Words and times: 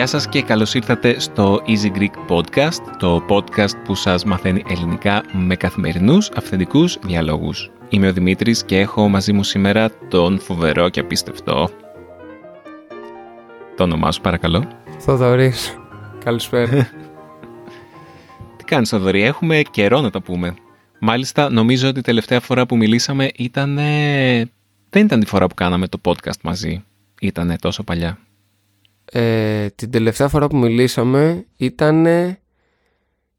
Γεια 0.00 0.08
σας 0.08 0.28
και 0.28 0.42
καλώς 0.42 0.74
ήρθατε 0.74 1.20
στο 1.20 1.62
Easy 1.66 1.98
Greek 1.98 2.36
Podcast, 2.36 2.96
το 2.98 3.24
podcast 3.28 3.84
που 3.84 3.94
σας 3.94 4.24
μαθαίνει 4.24 4.62
ελληνικά 4.68 5.22
με 5.32 5.56
καθημερινούς 5.56 6.30
αυθεντικούς 6.34 6.98
διαλόγους. 7.02 7.70
Είμαι 7.88 8.08
ο 8.08 8.12
Δημήτρης 8.12 8.64
και 8.64 8.78
έχω 8.78 9.08
μαζί 9.08 9.32
μου 9.32 9.42
σήμερα 9.42 9.90
τον 10.08 10.38
φοβερό 10.38 10.88
και 10.88 11.00
απίστευτο. 11.00 11.68
Το 13.80 13.86
όνομά 13.86 14.12
σου 14.12 14.20
παρακαλώ. 14.20 14.64
Θοδωρής. 14.98 15.78
Καλησπέρα. 16.24 16.70
Τι 18.56 18.64
κάνεις 18.64 18.88
Θοδωρή, 18.88 19.22
έχουμε 19.22 19.62
καιρό 19.70 20.00
να 20.00 20.10
τα 20.10 20.20
πούμε. 20.22 20.54
Μάλιστα 20.98 21.50
νομίζω 21.50 21.88
ότι 21.88 21.98
η 21.98 22.02
τελευταία 22.02 22.40
φορά 22.40 22.66
που 22.66 22.76
μιλήσαμε 22.76 23.30
ήταν... 23.36 23.74
Δεν 24.90 25.04
ήταν 25.04 25.20
τη 25.20 25.26
φορά 25.26 25.46
που 25.46 25.54
κάναμε 25.54 25.86
το 25.88 26.00
podcast 26.04 26.40
μαζί. 26.42 26.84
Ήτανε 27.20 27.56
τόσο 27.56 27.82
παλιά. 27.82 28.18
Ε, 29.04 29.68
την 29.68 29.90
τελευταία 29.90 30.28
φορά 30.28 30.46
που 30.46 30.56
μιλήσαμε 30.56 31.44
ήταν 31.56 32.06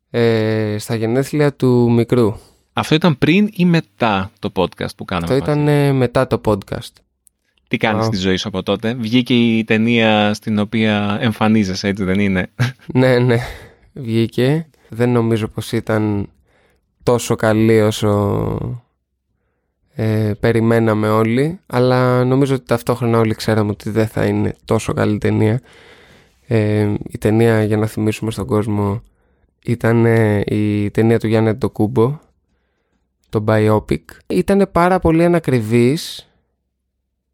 ε, 0.09 0.75
στα 0.77 0.95
γενέθλια 0.95 1.53
του 1.53 1.91
μικρού. 1.91 2.35
Αυτό 2.73 2.95
ήταν 2.95 3.17
πριν 3.17 3.49
ή 3.53 3.65
μετά 3.65 4.31
το 4.39 4.51
podcast 4.55 4.95
που 4.97 5.05
κάναμε 5.05 5.33
Αυτό 5.33 5.51
ήταν 5.51 5.67
ε, 5.67 5.91
μετά 5.91 6.27
το 6.27 6.41
podcast. 6.45 6.91
Τι 7.71 7.77
κάνεις 7.77 8.01
Α. 8.01 8.05
στη 8.05 8.17
ζωή 8.17 8.35
σου 8.35 8.47
από 8.47 8.63
τότε; 8.63 8.93
Βγήκε 8.93 9.33
η 9.33 9.63
ταινία 9.63 10.33
στην 10.33 10.59
οποία 10.59 11.17
εμφανίζεσαι, 11.21 11.87
έτσι 11.87 12.03
δεν 12.03 12.19
είναι; 12.19 12.51
ναι, 12.93 13.19
ναι. 13.19 13.37
Βγήκε. 13.93 14.67
Δεν 14.89 15.09
νομίζω 15.09 15.47
πως 15.47 15.71
ήταν 15.71 16.29
τόσο 17.03 17.35
καλή 17.35 17.81
όσο 17.81 18.79
ε, 19.93 20.31
περιμέναμε 20.39 21.09
όλοι. 21.09 21.59
Αλλά 21.67 22.23
νομίζω 22.23 22.55
ότι 22.55 22.65
ταυτόχρονα 22.65 23.19
όλοι 23.19 23.33
ξέραμε 23.33 23.69
ότι 23.69 23.89
δεν 23.89 24.07
θα 24.07 24.25
είναι 24.25 24.55
τόσο 24.65 24.93
καλή 24.93 25.17
ταινία. 25.17 25.61
Ε, 26.47 26.93
η 27.09 27.17
ταινία, 27.17 27.63
για 27.63 27.77
να 27.77 27.85
θυμίσουμε 27.85 28.31
στον 28.31 28.45
κόσμο, 28.45 29.01
ήταν 29.65 30.05
ε, 30.05 30.43
η 30.45 30.91
ταινία 30.91 31.19
του 31.19 31.27
Γιάννη 31.27 31.49
Αντοκούμπο, 31.49 32.19
το 33.29 33.43
biopic. 33.47 34.03
Ήταν 34.27 34.69
πάρα 34.71 34.99
πολύ 34.99 35.23
ανακριβής 35.23 36.30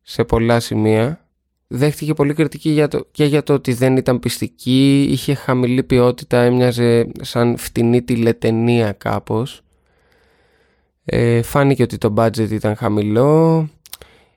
σε 0.09 0.23
πολλά 0.23 0.59
σημεία. 0.59 1.25
Δέχτηκε 1.67 2.13
πολύ 2.13 2.33
κριτική 2.33 2.69
για 2.69 2.87
το, 2.87 3.07
και 3.11 3.25
για 3.25 3.43
το 3.43 3.53
ότι 3.53 3.73
δεν 3.73 3.97
ήταν 3.97 4.19
πιστική, 4.19 5.07
είχε 5.09 5.33
χαμηλή 5.33 5.83
ποιότητα, 5.83 6.41
έμοιαζε 6.41 7.11
σαν 7.21 7.57
φτηνή 7.57 8.01
τηλετενία 8.01 8.91
κάπως. 8.91 9.61
Ε, 11.05 11.41
φάνηκε 11.41 11.83
ότι 11.83 11.97
το 11.97 12.13
budget 12.17 12.51
ήταν 12.51 12.75
χαμηλό, 12.75 13.69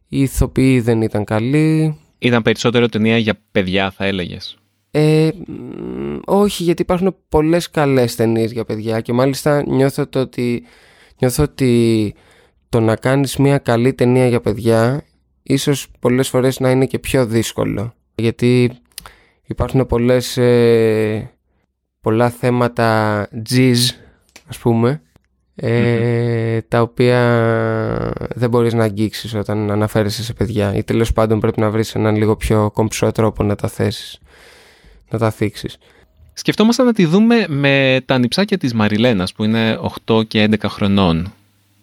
οι 0.08 0.20
ηθοποιοί 0.22 0.80
δεν 0.80 1.02
ήταν 1.02 1.24
καλοί. 1.24 1.98
Ήταν 2.18 2.42
περισσότερο 2.42 2.88
ταινία 2.88 3.18
για 3.18 3.40
παιδιά, 3.52 3.90
θα 3.90 4.04
έλεγες. 4.04 4.58
Ε, 4.90 5.28
μ, 5.46 6.18
όχι, 6.24 6.62
γιατί 6.62 6.82
υπάρχουν 6.82 7.16
πολλές 7.28 7.70
καλές 7.70 8.14
ταινίες 8.14 8.52
για 8.52 8.64
παιδιά 8.64 9.00
και 9.00 9.12
μάλιστα 9.12 9.62
νιώθω 9.66 10.06
το 10.06 10.20
ότι, 10.20 10.62
νιώθω 11.18 11.42
ότι 11.42 12.14
το 12.68 12.80
να 12.80 12.96
κάνεις 12.96 13.36
μια 13.36 13.58
καλή 13.58 13.94
ταινία 13.94 14.28
για 14.28 14.40
παιδιά 14.40 15.04
ίσως 15.42 15.86
πολλές 15.98 16.28
φορές 16.28 16.60
να 16.60 16.70
είναι 16.70 16.86
και 16.86 16.98
πιο 16.98 17.26
δύσκολο. 17.26 17.94
Γιατί 18.14 18.70
υπάρχουν 19.46 19.86
πολλές, 19.86 20.36
ε, 20.36 21.30
πολλά 22.00 22.30
θέματα 22.30 23.28
jizz, 23.50 23.90
ας 24.46 24.58
πούμε, 24.58 25.02
ε, 25.54 26.60
τα 26.60 26.80
οποία 26.80 27.20
δεν 28.34 28.50
μπορείς 28.50 28.74
να 28.74 28.84
αγγίξεις 28.84 29.34
όταν 29.34 29.70
αναφέρεσαι 29.70 30.22
σε 30.22 30.32
παιδιά 30.32 30.74
ή 30.74 30.82
τέλος 30.82 31.12
πάντων 31.12 31.40
πρέπει 31.40 31.60
να 31.60 31.70
βρεις 31.70 31.94
έναν 31.94 32.16
λίγο 32.16 32.36
πιο 32.36 32.70
κομψό 32.70 33.12
τρόπο 33.12 33.42
να 33.42 33.56
τα 33.56 33.68
θέσεις 33.68 34.18
να 35.10 35.18
τα 35.18 35.30
θίξεις. 35.30 35.78
Σκεφτόμασταν 36.32 36.86
να 36.86 36.92
τη 36.92 37.04
δούμε 37.04 37.44
με 37.48 38.02
τα 38.06 38.18
νυψάκια 38.18 38.58
της 38.58 38.74
Μαριλένας 38.74 39.32
που 39.32 39.44
είναι 39.44 39.78
8 40.06 40.22
και 40.28 40.42
11 40.42 40.68
χρονών 40.68 41.32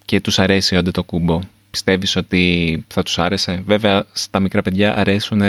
και 0.05 0.21
τους 0.21 0.39
αρέσει 0.39 0.77
ο 0.77 0.83
το 0.83 1.03
κούμπο. 1.03 1.39
Πιστεύεις 1.77 2.15
ότι 2.15 2.85
θα 2.87 3.03
τους 3.03 3.19
άρεσε; 3.19 3.63
Βέβαια 3.65 4.05
στα 4.13 4.39
μικρά 4.39 4.61
παιδιά 4.61 4.97
αρέσουν 4.97 5.41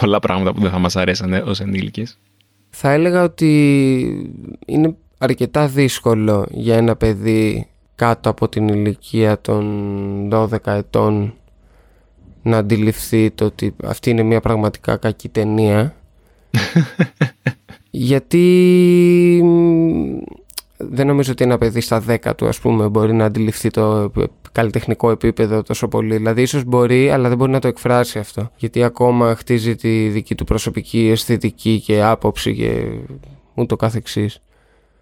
πολλά 0.00 0.20
πράγματα 0.20 0.52
που 0.52 0.60
δεν 0.60 0.70
θα 0.70 0.78
μας 0.78 0.96
αρέσανε 0.96 1.38
ως 1.38 1.60
ενήλικες. 1.60 2.18
Θα 2.70 2.90
έλεγα 2.90 3.22
ότι 3.22 4.32
είναι 4.66 4.94
αρκετά 5.18 5.66
δύσκολο 5.66 6.46
για 6.50 6.76
ένα 6.76 6.96
παιδί 6.96 7.66
κάτω 7.94 8.30
από 8.30 8.48
την 8.48 8.68
ηλικία 8.68 9.40
των 9.40 10.28
12 10.32 10.48
ετών 10.64 11.34
να 12.42 12.56
αντιληφθεί 12.56 13.30
το 13.30 13.44
ότι 13.44 13.74
αυτή 13.84 14.10
είναι 14.10 14.22
μια 14.22 14.40
πραγματικά 14.40 14.96
κακή 14.96 15.28
ταινία 15.28 15.94
γιατί 17.90 19.40
μ, 19.44 20.18
δεν 20.78 21.06
νομίζω 21.06 21.32
ότι 21.32 21.44
ένα 21.44 21.58
παιδί 21.58 21.80
στα 21.80 22.02
10 22.08 22.16
του 22.36 22.46
ας 22.46 22.60
πούμε 22.60 22.88
μπορεί 22.88 23.12
να 23.12 23.24
αντιληφθεί 23.24 23.70
το 23.70 24.12
καλλιτεχνικό 24.52 25.10
επίπεδο 25.10 25.62
τόσο 25.62 25.88
πολύ. 25.88 26.16
Δηλαδή 26.16 26.42
ίσως 26.42 26.64
μπορεί 26.64 27.10
αλλά 27.10 27.28
δεν 27.28 27.36
μπορεί 27.36 27.50
να 27.50 27.58
το 27.58 27.68
εκφράσει 27.68 28.18
αυτό. 28.18 28.50
Γιατί 28.56 28.82
ακόμα 28.82 29.34
χτίζει 29.34 29.76
τη 29.76 30.08
δική 30.08 30.34
του 30.34 30.44
προσωπική 30.44 31.08
αισθητική 31.08 31.80
και 31.80 32.02
άποψη 32.02 32.54
και 32.54 32.84
ούτω 33.54 33.76
καθεξής. 33.76 34.40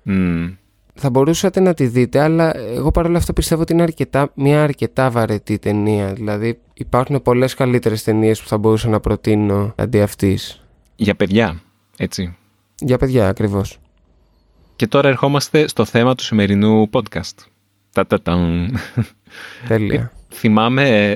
Μμμ. 0.02 0.54
Θα 0.98 1.10
μπορούσατε 1.10 1.60
να 1.60 1.74
τη 1.74 1.86
δείτε, 1.86 2.20
αλλά 2.20 2.56
εγώ 2.56 2.90
παρόλα 2.90 3.18
αυτά 3.18 3.32
πιστεύω 3.32 3.62
ότι 3.62 3.72
είναι 3.72 3.82
αρκετά, 3.82 4.30
μια 4.34 4.62
αρκετά 4.62 5.10
βαρετή 5.10 5.58
ταινία. 5.58 6.12
Δηλαδή 6.12 6.58
υπάρχουν 6.74 7.22
πολλές 7.22 7.54
καλύτερες 7.54 8.02
ταινίες 8.02 8.40
που 8.40 8.48
θα 8.48 8.58
μπορούσα 8.58 8.88
να 8.88 9.00
προτείνω 9.00 9.72
αντί 9.76 10.00
αυτής. 10.00 10.62
Για 10.96 11.14
παιδιά, 11.14 11.60
έτσι. 11.96 12.36
Για 12.78 12.98
παιδιά 12.98 13.28
ακριβώς. 13.28 13.78
Και 14.76 14.86
τώρα 14.86 15.08
ερχόμαστε 15.08 15.68
στο 15.68 15.84
θέμα 15.84 16.14
του 16.14 16.22
σημερινού 16.22 16.90
podcast. 16.92 17.34
Τα-τα-ταμ. 17.92 18.68
Τέλεια. 19.68 20.12
Θυμάμαι 20.32 21.10
ε, 21.10 21.14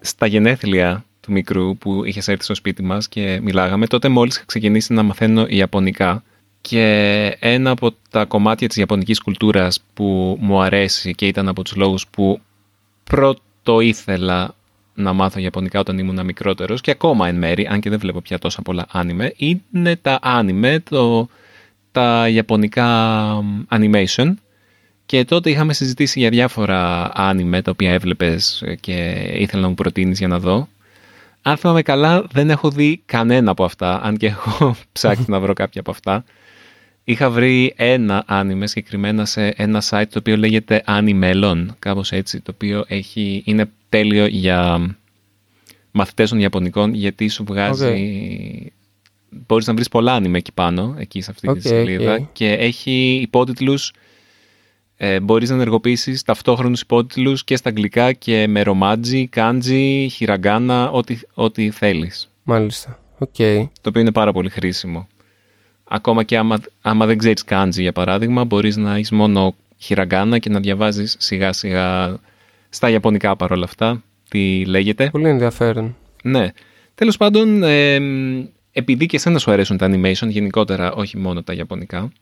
στα 0.00 0.26
γενέθλια 0.26 1.04
του 1.20 1.32
μικρού 1.32 1.76
που 1.76 2.04
είχες 2.04 2.28
έρθει 2.28 2.44
στο 2.44 2.54
σπίτι 2.54 2.82
μας 2.82 3.08
και 3.08 3.40
μιλάγαμε, 3.42 3.86
τότε 3.86 4.08
μόλις 4.08 4.36
είχα 4.36 4.44
ξεκινήσει 4.44 4.92
να 4.92 5.02
μαθαίνω 5.02 5.46
Ιαπωνικά 5.48 6.22
και 6.60 7.36
ένα 7.40 7.70
από 7.70 7.94
τα 8.10 8.24
κομμάτια 8.24 8.68
της 8.68 8.76
Ιαπωνικής 8.76 9.20
κουλτούρας 9.20 9.80
που 9.94 10.36
μου 10.40 10.60
αρέσει 10.60 11.14
και 11.14 11.26
ήταν 11.26 11.48
από 11.48 11.62
τους 11.62 11.76
λόγους 11.76 12.06
που 12.06 12.40
πρώτο 13.04 13.80
ήθελα 13.80 14.54
να 14.94 15.12
μάθω 15.12 15.40
Ιαπωνικά 15.40 15.80
όταν 15.80 15.98
ήμουν 15.98 16.24
μικρότερος 16.24 16.80
και 16.80 16.90
ακόμα 16.90 17.28
εν 17.28 17.36
μέρη, 17.36 17.66
αν 17.66 17.80
και 17.80 17.90
δεν 17.90 17.98
βλέπω 17.98 18.20
πια 18.20 18.38
τόσα 18.38 18.62
πολλά 18.62 18.86
άνιμε, 18.90 19.32
είναι 19.36 19.96
τα 19.96 20.18
άνιμε, 20.22 20.82
το, 20.90 21.28
τα 21.96 22.28
Ιαπωνικά 22.28 22.88
animation 23.70 24.34
και 25.06 25.24
τότε 25.24 25.50
είχαμε 25.50 25.72
συζητήσει 25.72 26.18
για 26.18 26.28
διάφορα 26.28 27.10
άνιμε 27.14 27.62
τα 27.62 27.70
οποία 27.70 27.92
έβλεπες 27.92 28.62
και 28.80 29.26
ήθελα 29.34 29.62
να 29.62 29.68
μου 29.68 29.74
προτείνεις 29.74 30.18
για 30.18 30.28
να 30.28 30.38
δω. 30.38 30.68
Αν 31.42 31.56
θυμάμαι 31.56 31.82
καλά, 31.82 32.24
δεν 32.32 32.50
έχω 32.50 32.70
δει 32.70 33.02
κανένα 33.06 33.50
από 33.50 33.64
αυτά, 33.64 34.02
αν 34.02 34.16
και 34.16 34.26
έχω 34.26 34.76
ψάξει 34.92 35.24
να 35.28 35.40
βρω 35.40 35.52
κάποια 35.52 35.80
από 35.80 35.90
αυτά. 35.90 36.24
Είχα 37.04 37.30
βρει 37.30 37.72
ένα 37.76 38.24
άνιμε 38.26 38.66
συγκεκριμένα 38.66 39.24
σε 39.24 39.46
ένα 39.46 39.82
site 39.90 40.08
το 40.10 40.18
οποίο 40.18 40.36
λέγεται 40.36 40.82
Animelon, 40.86 41.66
κάπως 41.78 42.12
έτσι, 42.12 42.40
το 42.40 42.52
οποίο 42.54 42.84
έχει, 42.88 43.42
είναι 43.44 43.70
τέλειο 43.88 44.26
για 44.26 44.90
μαθητές 45.90 46.30
των 46.30 46.38
Ιαπωνικών 46.38 46.94
γιατί 46.94 47.28
σου 47.28 47.44
βγάζει... 47.44 48.72
Μπορείς 49.28 49.66
να 49.66 49.74
βρεις 49.74 49.88
πολλά 49.88 50.12
άνιμε 50.12 50.38
εκεί 50.38 50.52
πάνω, 50.52 50.94
εκεί 50.98 51.20
σε 51.20 51.30
αυτή 51.30 51.46
τη 51.46 51.52
Οκ, 51.52 51.60
σελίδα 51.60 52.14
οκ. 52.14 52.20
και 52.32 52.52
έχει 52.52 53.18
υπότιτλους 53.22 53.92
ε, 54.96 55.20
μπορείς 55.20 55.48
να 55.48 55.54
ενεργοποιήσεις 55.54 56.22
ταυτόχρονους 56.22 56.80
υπότιτλους 56.80 57.44
και 57.44 57.56
στα 57.56 57.68
αγγλικά 57.68 58.12
και 58.12 58.46
με 58.46 58.62
ρομάτζι, 58.62 59.26
κάντζι, 59.26 60.08
χιραγκάνα, 60.08 60.90
ό,τι, 60.90 61.18
ό,τι 61.34 61.70
θέλεις. 61.70 62.30
Μάλιστα. 62.42 62.98
Οκ. 63.18 63.36
Το 63.80 63.88
οποίο 63.88 64.00
είναι 64.00 64.12
πάρα 64.12 64.32
πολύ 64.32 64.48
χρήσιμο. 64.48 65.08
Ακόμα 65.84 66.22
και 66.22 66.36
άμα, 66.36 66.60
άμα 66.80 67.06
δεν 67.06 67.18
ξέρεις 67.18 67.44
κάντζι 67.44 67.82
για 67.82 67.92
παράδειγμα, 67.92 68.44
μπορείς 68.44 68.76
να 68.76 68.94
έχεις 68.94 69.10
μόνο 69.10 69.54
χιραγκάνα 69.78 70.38
και 70.38 70.50
να 70.50 70.60
διαβάζεις 70.60 71.16
σιγά 71.18 71.52
σιγά 71.52 72.18
στα 72.68 72.90
ιαπωνικά 72.90 73.36
παρόλα 73.36 73.64
αυτά, 73.64 74.02
τι 74.28 74.64
λέγεται. 74.64 75.08
Πολύ 75.10 75.28
ενδιαφέρον. 75.28 75.96
Ναι. 76.22 76.52
Τέλος 76.94 77.16
πάντων, 77.16 77.62
ε, 77.62 77.98
επειδή 78.78 79.06
και 79.06 79.16
εσένα 79.16 79.38
σου 79.38 79.50
αρέσουν 79.50 79.76
τα 79.76 79.90
animation, 79.90 80.28
γενικότερα 80.28 80.92
όχι 80.92 81.16
μόνο 81.18 81.42
τα 81.42 81.52
ιαπωνικά, 81.52 82.12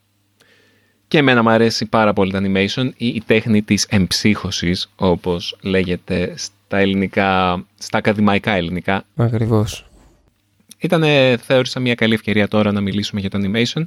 και 1.08 1.18
εμένα 1.18 1.42
μου 1.42 1.50
αρέσει 1.50 1.86
πάρα 1.86 2.12
πολύ 2.12 2.32
τα 2.32 2.40
animation 2.42 2.90
ή 2.96 3.06
η 3.06 3.22
τέχνη 3.26 3.62
της 3.62 3.84
εμψύχωσης, 3.84 4.90
όπως 4.96 5.56
λέγεται 5.62 6.32
στα 6.36 6.78
ελληνικά, 6.78 7.64
στα 7.78 7.98
ακαδημαϊκά 7.98 8.52
ελληνικά. 8.52 9.04
Ακριβώς. 9.16 9.86
Ήταν, 10.78 11.02
θεώρησα 11.38 11.80
μια 11.80 11.94
καλή 11.94 12.14
ευκαιρία 12.14 12.48
τώρα 12.48 12.72
να 12.72 12.80
μιλήσουμε 12.80 13.20
για 13.20 13.30
το 13.30 13.38
animation. 13.42 13.82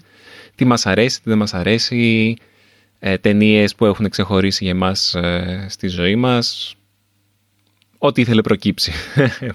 Τι 0.55 0.65
μας 0.65 0.85
αρέσει, 0.85 1.17
τι 1.23 1.29
δεν 1.29 1.37
μας 1.37 1.53
αρέσει, 1.53 2.35
ε, 2.99 3.17
ταινίες 3.17 3.75
που 3.75 3.85
έχουν 3.85 4.09
ξεχωρίσει 4.09 4.63
για 4.63 4.73
εμάς 4.73 5.15
ε, 5.15 5.65
στη 5.69 5.87
ζωή 5.87 6.15
μας. 6.15 6.75
Ό,τι 7.97 8.21
ήθελε 8.21 8.41
προκύψει, 8.41 8.91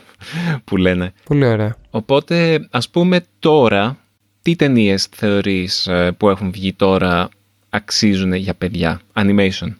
που 0.64 0.76
λένε. 0.76 1.12
Πολύ 1.24 1.44
ωραία. 1.44 1.81
Οπότε, 1.94 2.66
ας 2.70 2.88
πούμε 2.88 3.20
τώρα, 3.38 3.98
τι 4.42 4.56
ταινίες 4.56 5.04
θεωρείς 5.04 5.86
ε, 5.86 6.12
που 6.16 6.28
έχουν 6.28 6.50
βγει 6.50 6.72
τώρα 6.72 7.28
αξίζουν 7.70 8.32
για 8.32 8.54
παιδιά, 8.54 9.00
animation. 9.14 9.74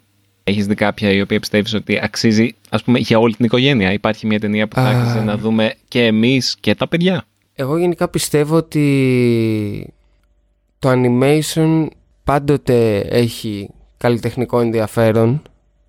Έχεις 0.44 0.66
δει 0.66 0.74
κάποια 0.74 1.10
η 1.10 1.20
οποία 1.20 1.40
πιστεύεις 1.40 1.74
ότι 1.74 1.98
αξίζει, 2.02 2.54
ας 2.70 2.82
πούμε, 2.82 2.98
για 2.98 3.18
όλη 3.18 3.34
την 3.34 3.44
οικογένεια; 3.44 3.92
Υπάρχει 3.92 4.26
μια 4.26 4.40
ταινία 4.40 4.68
που 4.68 4.74
θα 4.74 4.88
άξιζε 4.88 5.20
να 5.20 5.36
δούμε 5.36 5.74
και 5.88 6.06
εμείς 6.06 6.56
και 6.60 6.74
τα 6.74 6.88
παιδιά; 6.88 7.24
Εγώ 7.54 7.78
γενικά 7.78 8.08
πιστεύω 8.08 8.56
ότι 8.56 9.92
το 10.78 10.90
animation 10.92 11.86
πάντοτε 12.24 12.98
έχει 12.98 13.68
καλλιτεχνικό 13.96 14.60
ενδιαφέρον 14.60 15.42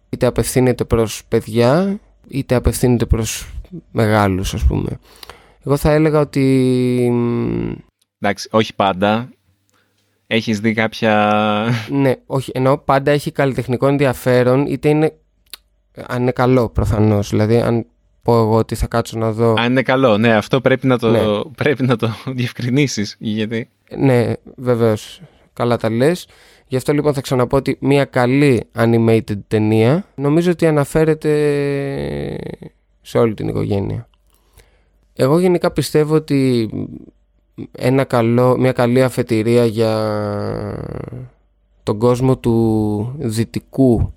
είτε 0.09 0.25
απευθύνεται 0.25 0.83
προς 0.83 1.23
παιδιά 1.27 1.99
είτε 2.27 2.55
απευθύνεται 2.55 3.05
προς 3.05 3.49
μεγάλους 3.91 4.53
ας 4.53 4.63
πούμε. 4.63 4.99
Εγώ 5.65 5.77
θα 5.77 5.91
έλεγα 5.91 6.19
ότι... 6.19 7.11
Εντάξει, 8.19 8.49
όχι 8.51 8.75
πάντα. 8.75 9.29
Έχεις 10.27 10.59
δει 10.59 10.73
κάποια... 10.73 11.69
Ναι, 11.89 12.13
όχι, 12.25 12.51
ενώ 12.53 12.77
πάντα 12.77 13.11
έχει 13.11 13.31
καλλιτεχνικό 13.31 13.87
ενδιαφέρον 13.87 14.65
είτε 14.65 14.89
είναι... 14.89 15.13
Αν 16.07 16.21
είναι 16.21 16.31
καλό 16.31 16.69
προφανώς, 16.69 17.29
δηλαδή 17.29 17.57
αν 17.57 17.85
πω 18.21 18.39
εγώ 18.39 18.55
ότι 18.55 18.75
θα 18.75 18.87
κάτσω 18.87 19.17
να 19.17 19.31
δω... 19.31 19.53
Αν 19.57 19.71
είναι 19.71 19.81
καλό, 19.81 20.17
ναι, 20.17 20.35
αυτό 20.35 20.61
πρέπει 20.61 20.87
να 20.87 20.97
το, 20.97 21.09
ναι. 21.09 21.19
πρέπει 21.57 21.83
να 21.83 21.95
το 21.95 22.09
διευκρινίσεις, 22.35 23.15
γιατί... 23.19 23.69
Ναι, 23.97 24.33
βεβαίως, 24.55 25.21
καλά 25.53 25.77
τα 25.77 25.89
λες. 25.89 26.27
Γι' 26.67 26.75
αυτό 26.75 26.93
λοιπόν 26.93 27.13
θα 27.13 27.21
ξαναπώ 27.21 27.57
ότι 27.57 27.77
μια 27.81 28.05
καλή 28.05 28.63
animated 28.75 29.39
ταινία 29.47 30.05
νομίζω 30.15 30.51
ότι 30.51 30.65
αναφέρεται 30.65 31.31
σε 33.01 33.17
όλη 33.17 33.33
την 33.33 33.47
οικογένεια. 33.47 34.07
Εγώ 35.15 35.39
γενικά 35.39 35.71
πιστεύω 35.71 36.15
ότι 36.15 36.69
ένα 37.71 38.03
καλό, 38.03 38.57
μια 38.57 38.71
καλή 38.71 39.03
αφετηρία 39.03 39.65
για 39.65 39.93
τον 41.83 41.99
κόσμο 41.99 42.37
του 42.37 43.15
δυτικού 43.17 44.13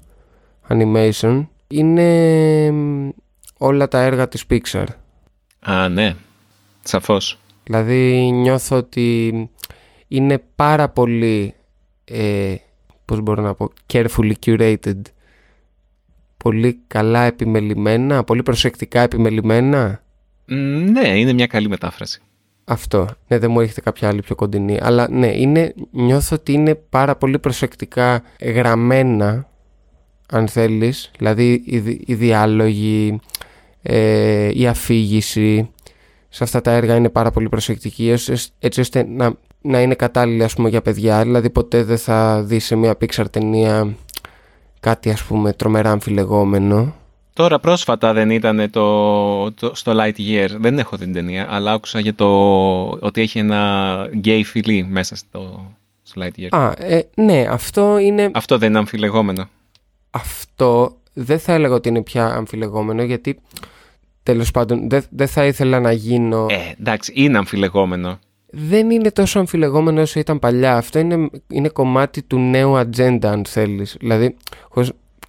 animation 0.69 1.47
είναι 1.69 2.73
όλα 3.59 3.89
τα 3.89 4.01
έργα 4.01 4.29
της 4.29 4.45
Pixar. 4.51 4.87
Α, 5.61 5.89
ναι. 5.89 6.15
Σαφώς. 6.83 7.39
Δηλαδή 7.65 8.31
νιώθω 8.33 8.77
ότι 8.77 9.51
είναι 10.09 10.43
πάρα 10.57 10.89
πολύ, 10.89 11.55
ε, 12.05 12.55
πώς 13.05 13.21
μπορώ 13.21 13.43
να 13.43 13.55
πω, 13.55 13.71
carefully 13.93 14.33
curated. 14.47 15.01
Πολύ 16.37 16.81
καλά 16.87 17.23
επιμελημένα, 17.23 18.25
πολύ 18.25 18.43
προσεκτικά 18.43 19.01
επιμελημένα. 19.01 20.03
Ναι, 20.47 21.19
είναι 21.19 21.33
μια 21.33 21.47
καλή 21.47 21.69
μετάφραση. 21.69 22.21
Αυτό. 22.65 23.09
Ναι, 23.29 23.39
δεν 23.39 23.51
μου 23.51 23.61
έρχεται 23.61 23.81
κάποια 23.81 24.09
άλλη 24.09 24.23
πιο 24.23 24.35
κοντινή. 24.35 24.79
Αλλά 24.81 25.09
ναι, 25.11 25.27
είναι, 25.27 25.75
νιώθω 25.91 26.37
ότι 26.37 26.53
είναι 26.53 26.75
πάρα 26.75 27.17
πολύ 27.17 27.39
προσεκτικά 27.39 28.23
γραμμένα, 28.41 29.49
αν 30.29 30.49
θέλεις. 30.49 31.11
Δηλαδή 31.19 31.53
οι, 31.53 32.03
οι 32.07 32.15
διάλογοι, 32.15 33.21
ε, 33.83 34.51
η 34.55 34.67
αφήγηση 34.67 35.71
σε 36.29 36.45
αυτά 36.45 36.61
τα 36.61 36.71
έργα 36.71 36.95
είναι 36.95 37.09
πάρα 37.09 37.31
πολύ 37.31 37.49
προσεκτική 37.49 38.15
έτσι 38.59 38.81
ώστε 38.81 39.07
να, 39.09 39.33
να 39.61 39.81
είναι 39.81 39.95
κατάλληλη 39.95 40.45
ας 40.45 40.55
πούμε 40.55 40.69
για 40.69 40.83
παιδιά 40.83 41.23
δηλαδή 41.23 41.51
ποτέ 41.51 41.83
δεν 41.83 41.99
θα 41.99 42.43
δεις 42.43 42.65
σε 42.65 42.77
μια 42.77 42.97
Pixar 43.01 43.25
ταινία 43.31 43.97
κάτι 44.81 45.11
ας 45.11 45.23
πούμε 45.23 45.53
τρομερά 45.53 45.91
αμφιλεγόμενο 45.91 46.95
Τώρα 47.37 47.59
πρόσφατα 47.59 48.13
δεν 48.13 48.31
ήταν 48.31 48.71
το, 48.71 49.53
το, 49.53 49.75
στο 49.75 49.93
Lightyear, 49.97 50.49
δεν 50.59 50.79
έχω 50.79 50.97
την 50.97 51.13
ταινία, 51.13 51.47
αλλά 51.51 51.73
άκουσα 51.73 52.01
για 52.01 52.15
το 52.15 52.29
ότι 52.89 53.21
έχει 53.21 53.39
ένα 53.39 54.09
γκέι 54.15 54.45
φιλί 54.45 54.87
μέσα 54.91 55.17
στο, 55.17 55.73
στο 56.03 56.23
Lightyear. 56.25 56.49
Α, 56.51 56.73
ε, 56.77 57.09
ναι, 57.15 57.47
αυτό 57.51 57.99
είναι... 57.99 58.31
Αυτό 58.35 58.59
δεν 58.59 58.69
είναι 58.69 58.79
αμφιλεγόμενο. 58.79 59.49
Αυτό 60.11 60.97
δεν 61.13 61.39
θα 61.39 61.53
έλεγα 61.53 61.75
ότι 61.75 61.89
είναι 61.89 62.03
πια 62.03 62.27
αμφιλεγόμενο, 62.27 63.03
γιατί 63.03 63.41
Τέλος 64.23 64.51
πάντων, 64.51 64.89
δεν 64.89 65.03
δε 65.11 65.27
θα 65.27 65.45
ήθελα 65.47 65.81
να 65.81 65.93
γίνω. 65.93 66.47
Ε, 66.51 66.73
εντάξει, 66.81 67.13
είναι 67.15 67.39
αμφιλεγόμενο. 67.39 68.19
Δεν 68.47 68.91
είναι 68.91 69.11
τόσο 69.11 69.39
αμφιλεγόμενο 69.39 70.01
όσο 70.01 70.21
ήταν 70.21 70.39
παλιά. 70.39 70.77
Αυτό 70.77 70.99
είναι, 70.99 71.31
είναι 71.49 71.69
κομμάτι 71.69 72.23
του 72.23 72.39
νέου 72.39 72.77
ατζέντα, 72.77 73.31
αν 73.31 73.45
θέλεις. 73.45 73.97
Δηλαδή, 74.01 74.37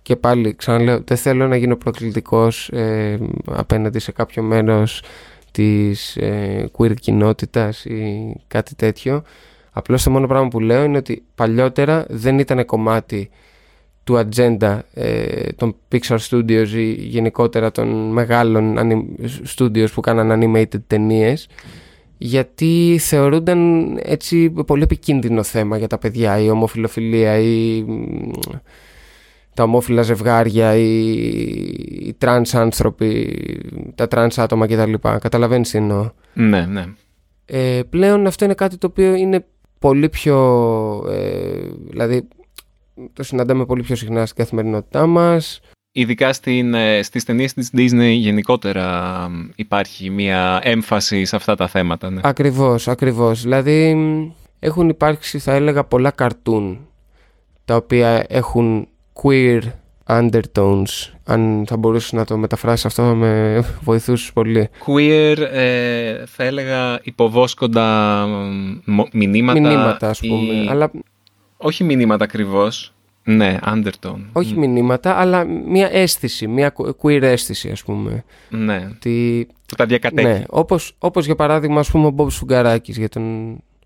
και 0.07 0.15
πάλι 0.15 0.55
ξαναλέω, 0.55 1.01
δεν 1.05 1.17
θέλω 1.17 1.47
να 1.47 1.55
γίνω 1.55 1.75
προκλητικός 1.75 2.69
ε, 2.69 3.19
απέναντι 3.45 3.99
σε 3.99 4.11
κάποιο 4.11 4.43
μέρος 4.43 5.03
της 5.51 6.17
ε, 6.17 6.69
queer 6.77 6.93
κοινότητας 6.99 7.85
ή 7.85 8.33
κάτι 8.47 8.75
τέτοιο. 8.75 9.23
Απλώς 9.71 10.03
το 10.03 10.11
μόνο 10.11 10.27
πράγμα 10.27 10.47
που 10.47 10.59
λέω 10.59 10.83
είναι 10.83 10.97
ότι 10.97 11.23
παλιότερα 11.35 12.05
δεν 12.09 12.39
ήταν 12.39 12.65
κομμάτι 12.65 13.29
του 14.03 14.17
ατζέντα 14.17 14.85
ε, 14.93 15.51
των 15.55 15.75
Pixar 15.91 16.17
Studios 16.29 16.67
ή 16.69 16.91
γενικότερα 16.91 17.71
των 17.71 18.11
μεγάλων 18.11 18.77
studios 19.57 19.91
που 19.93 20.01
κάναν 20.01 20.41
animated 20.41 20.81
ταινίες, 20.87 21.47
γιατί 22.17 22.97
θεωρούνταν 22.99 23.93
έτσι 24.03 24.49
πολύ 24.49 24.83
επικίνδυνο 24.83 25.43
θέμα 25.43 25.77
για 25.77 25.87
τα 25.87 25.97
παιδιά 25.97 26.39
η 26.39 26.49
ομοφυλοφιλία 26.49 27.37
ή 27.37 27.85
τα 29.57 29.63
ομόφυλα 29.63 30.01
ζευγάρια 30.01 30.75
ή 30.75 31.13
οι 32.07 32.15
τρανς 32.17 32.55
άνθρωποι, 32.55 33.39
τα 33.95 34.07
τρανς 34.07 34.37
άτομα 34.37 34.67
κτλ. 34.67 34.93
Καταλαβαίνεις 35.19 35.69
τι 35.69 35.77
εννοώ. 35.77 36.09
Ναι, 36.33 36.65
ναι. 36.65 36.85
Ε, 37.45 37.81
πλέον 37.89 38.27
αυτό 38.27 38.45
είναι 38.45 38.53
κάτι 38.53 38.77
το 38.77 38.87
οποίο 38.87 39.13
είναι 39.13 39.45
πολύ 39.79 40.09
πιο... 40.09 40.37
Ε, 41.09 41.69
δηλαδή 41.89 42.27
το 43.13 43.23
συναντάμε 43.23 43.65
πολύ 43.65 43.81
πιο 43.81 43.95
συχνά 43.95 44.25
στην 44.25 44.37
καθημερινότητά 44.37 45.05
μας. 45.07 45.59
Ειδικά 45.91 46.33
στην, 46.33 46.73
ε, 46.73 47.01
στις 47.03 47.23
ταινίες 47.23 47.53
της 47.53 47.69
Disney 47.77 48.13
γενικότερα 48.17 49.29
υπάρχει 49.55 50.09
μια 50.09 50.59
έμφαση 50.63 51.25
σε 51.25 51.35
αυτά 51.35 51.55
τα 51.55 51.67
θέματα. 51.67 52.09
Ναι. 52.09 52.21
Ακριβώς, 52.23 52.87
ακριβώς. 52.87 53.41
Δηλαδή 53.41 53.97
έχουν 54.59 54.89
υπάρξει 54.89 55.39
θα 55.39 55.53
έλεγα 55.53 55.83
πολλά 55.83 56.11
καρτούν 56.11 56.87
τα 57.65 57.75
οποία 57.75 58.25
έχουν 58.29 58.87
queer 59.23 59.61
undertones 60.07 61.11
αν 61.23 61.65
θα 61.67 61.77
μπορούσες 61.77 62.11
να 62.11 62.25
το 62.25 62.37
μεταφράσεις 62.37 62.85
αυτό 62.85 63.03
με 63.03 63.63
βοηθούσες 63.81 64.33
πολύ. 64.33 64.69
Queer 64.85 65.37
ε, 65.51 66.25
θα 66.25 66.43
έλεγα 66.43 66.99
υποβόσκοντα 67.03 68.25
μηνύματα. 69.11 69.59
Μηνύματα 69.59 70.09
ας 70.09 70.19
πούμε. 70.19 70.65
Αλλά 70.69 70.91
όχι 71.57 71.83
μηνύματα 71.83 72.23
ακριβώς. 72.23 72.91
Ναι, 73.23 73.57
undertone. 73.65 74.21
Όχι 74.31 74.57
μηνύματα, 74.57 75.15
αλλά 75.15 75.45
μια 75.45 75.89
αίσθηση, 75.91 76.47
μια 76.47 76.73
queer 77.01 77.21
αίσθηση, 77.21 77.69
ας 77.69 77.83
πούμε. 77.83 78.23
Ναι. 78.49 78.87
Τι... 78.99 79.45
Που 79.45 79.75
τα 79.75 79.85
διακατέχει. 79.85 80.27
Ναι, 80.27 80.43
όπως, 80.49 80.95
όπως 80.99 81.25
για 81.25 81.35
παράδειγμα, 81.35 81.79
ας 81.79 81.91
πούμε, 81.91 82.05
ο 82.05 82.09
Μπόμπ 82.09 82.29
Σουγκαράκης, 82.29 82.97
για 82.97 83.09
τον 83.09 83.51
ο 83.51 83.76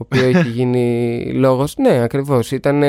οποίο 0.00 0.24
έχει 0.24 0.48
γίνει 0.48 1.24
λόγος. 1.32 1.74
Ναι, 1.76 2.02
ακριβώς. 2.02 2.50
Ήταν... 2.50 2.82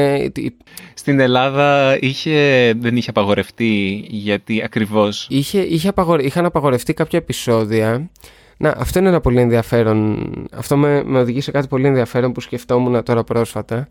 Στην 0.93 1.19
Ελλάδα 1.19 1.97
είχε, 1.99 2.73
δεν 2.79 2.95
είχε 2.97 3.09
απαγορευτεί, 3.09 4.05
γιατί 4.09 4.61
ακριβώς... 4.63 5.27
Είχε, 5.29 5.59
είχε 5.59 5.87
απαγορε... 5.87 6.23
Είχαν 6.23 6.45
απαγορευτεί 6.45 6.93
κάποια 6.93 7.19
επεισόδια 7.19 8.09
να, 8.57 8.73
αυτό 8.77 8.99
είναι 8.99 9.07
ένα 9.07 9.21
πολύ 9.21 9.39
ενδιαφέρον. 9.39 10.27
Αυτό 10.51 10.77
με, 10.77 11.03
με 11.03 11.19
οδηγεί 11.19 11.41
σε 11.41 11.51
κάτι 11.51 11.67
πολύ 11.67 11.87
ενδιαφέρον 11.87 12.31
που 12.31 12.41
σκεφτόμουν 12.41 13.03
τώρα 13.03 13.23
πρόσφατα. 13.23 13.89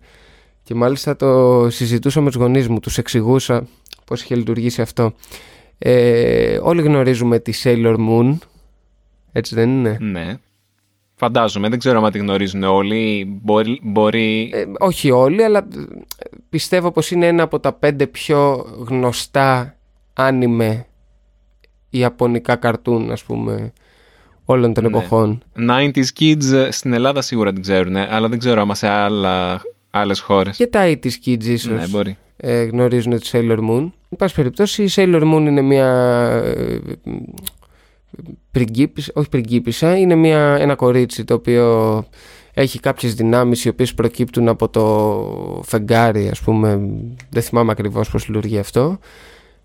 Και 0.62 0.74
μάλιστα 0.74 1.16
το 1.16 1.66
συζητούσα 1.70 2.20
με 2.20 2.30
τους 2.30 2.40
γονείς 2.40 2.68
μου, 2.68 2.80
τους 2.80 2.98
εξηγούσα 2.98 3.66
πώς 4.04 4.22
είχε 4.22 4.34
λειτουργήσει 4.34 4.82
αυτό. 4.82 5.12
Ε, 5.78 6.58
όλοι 6.62 6.82
γνωρίζουμε 6.82 7.38
τη 7.38 7.52
Sailor 7.62 7.96
Moon. 7.96 8.38
Έτσι 9.32 9.54
δεν 9.54 9.68
είναι; 9.68 9.96
Ναι. 10.00 10.38
Φαντάζομαι, 11.20 11.68
δεν 11.68 11.78
ξέρω 11.78 12.02
αν 12.04 12.12
τη 12.12 12.18
γνωρίζουν 12.18 12.62
όλοι. 12.62 13.24
Μπορεί. 13.42 13.80
μπορεί... 13.82 14.50
Ε, 14.52 14.64
όχι 14.78 15.10
όλοι, 15.10 15.44
αλλά 15.44 15.68
πιστεύω 16.48 16.90
πως 16.90 17.10
είναι 17.10 17.26
ένα 17.26 17.42
από 17.42 17.60
τα 17.60 17.72
πέντε 17.72 18.06
πιο 18.06 18.66
γνωστά 18.88 19.76
άνιμε 20.12 20.86
ιαπωνικά 21.90 22.56
καρτούν, 22.56 23.10
ας 23.10 23.24
πούμε, 23.24 23.72
όλων 24.44 24.72
των 24.72 24.84
ναι. 24.84 24.88
εποχών. 24.88 25.42
90s 25.70 26.20
kids 26.20 26.52
ε, 26.52 26.70
στην 26.70 26.92
Ελλάδα 26.92 27.22
σίγουρα 27.22 27.52
την 27.52 27.62
ξέρουν, 27.62 27.96
αλλά 27.96 28.28
δεν 28.28 28.38
ξέρω 28.38 28.60
άμα 28.60 28.74
σε 28.74 28.88
άλλα, 28.88 29.62
άλλες 29.90 30.20
χώρες. 30.20 30.56
Και 30.56 30.66
τα 30.66 30.84
80s 30.84 31.26
kids 31.26 31.44
ίσως 31.44 31.80
ναι, 31.80 31.86
μπορεί. 31.86 32.16
Ε, 32.36 32.62
γνωρίζουν 32.62 33.18
τη 33.18 33.30
Sailor 33.32 33.58
Moon. 33.58 33.90
Εν 34.08 34.18
πάση 34.18 34.34
περιπτώσει 34.34 34.82
η 34.82 34.88
Sailor 34.94 35.22
Moon 35.22 35.40
είναι 35.40 35.60
μια... 35.60 36.42
Ε, 38.18 38.30
πριγκίπισσα, 38.50 39.12
όχι 39.14 39.28
πριγκίπισσα, 39.28 39.96
είναι 39.96 40.14
μια, 40.14 40.56
ένα 40.60 40.74
κορίτσι 40.74 41.24
το 41.24 41.34
οποίο 41.34 42.04
έχει 42.54 42.80
κάποιες 42.80 43.14
δυνάμεις 43.14 43.64
οι 43.64 43.68
οποίες 43.68 43.94
προκύπτουν 43.94 44.48
από 44.48 44.68
το 44.68 45.62
φεγγάρι 45.66 46.28
ας 46.28 46.40
πούμε, 46.40 46.80
δεν 47.30 47.42
θυμάμαι 47.42 47.70
ακριβώς 47.70 48.10
πώς 48.10 48.26
λειτουργεί 48.26 48.58
αυτό 48.58 48.98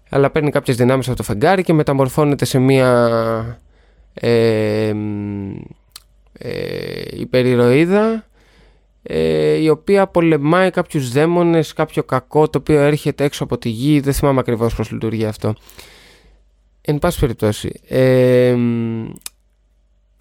αλλά 0.09 0.29
παίρνει 0.29 0.49
κάποιες 0.49 0.77
δυνάμεις 0.77 1.07
από 1.07 1.17
το 1.17 1.23
φεγγάρι 1.23 1.63
και 1.63 1.73
μεταμορφώνεται 1.73 2.45
σε 2.45 2.59
μια 2.59 3.59
ε, 4.13 4.93
ε, 6.33 7.01
υπερηρωίδα 7.13 8.25
ε, 9.03 9.53
η 9.53 9.69
οποία 9.69 10.07
πολεμάει 10.07 10.69
κάποιους 10.69 11.11
δαίμονες, 11.11 11.73
κάποιο 11.73 12.03
κακό 12.03 12.49
το 12.49 12.57
οποίο 12.57 12.79
έρχεται 12.79 13.23
έξω 13.23 13.43
από 13.43 13.57
τη 13.57 13.69
γη, 13.69 13.99
δεν 13.99 14.13
θυμάμαι 14.13 14.39
ακριβώς 14.39 14.75
πώς 14.75 14.91
λειτουργεί 14.91 15.25
αυτό. 15.25 15.55
Εν 16.87 16.99
πάση 16.99 17.19
περιπτώσει, 17.19 17.81
ε, 17.87 18.55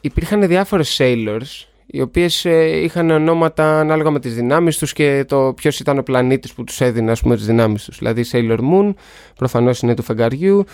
υπήρχαν 0.01 0.47
διάφορες 0.47 0.97
sailors 1.01 1.67
οι 1.87 2.01
οποίες 2.01 2.45
ε, 2.45 2.83
είχαν 2.83 3.11
ονόματα 3.11 3.81
ανάλογα 3.81 4.11
με 4.11 4.21
τις 4.21 4.35
δυνάμεις 4.35 4.79
τους 4.79 4.93
και 4.93 5.25
το 5.29 5.53
ποιος 5.57 5.81
ήταν 5.81 5.99
ο 5.99 6.03
πλανήτης 6.03 6.53
που 6.53 6.65
τους 6.65 6.81
έδινε 6.81 7.11
ας 7.11 7.21
πούμε 7.21 7.37
τις 7.37 7.47
δυνάμεις 7.47 7.85
τους. 7.85 7.99
Δηλαδή 7.99 8.21
η 8.21 8.27
Sailor 8.33 8.59
Moon 8.59 8.95
προφανώς 9.37 9.81
είναι 9.81 9.95
του 9.95 10.03
φεγγαριού, 10.03 10.65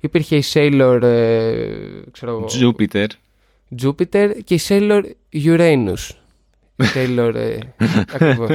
υπήρχε 0.00 0.36
η 0.36 0.44
Sailor 0.52 1.02
ε, 1.02 1.66
ξέρω, 2.10 2.44
Jupiter. 2.60 3.06
Jupiter 3.82 4.30
και 4.44 4.54
η 4.54 4.60
Sailor 4.68 5.02
Uranus. 5.32 6.08
Η 6.76 6.84
Sailor, 6.94 7.34
ε, 7.34 7.58
ακριβώς. 8.14 8.50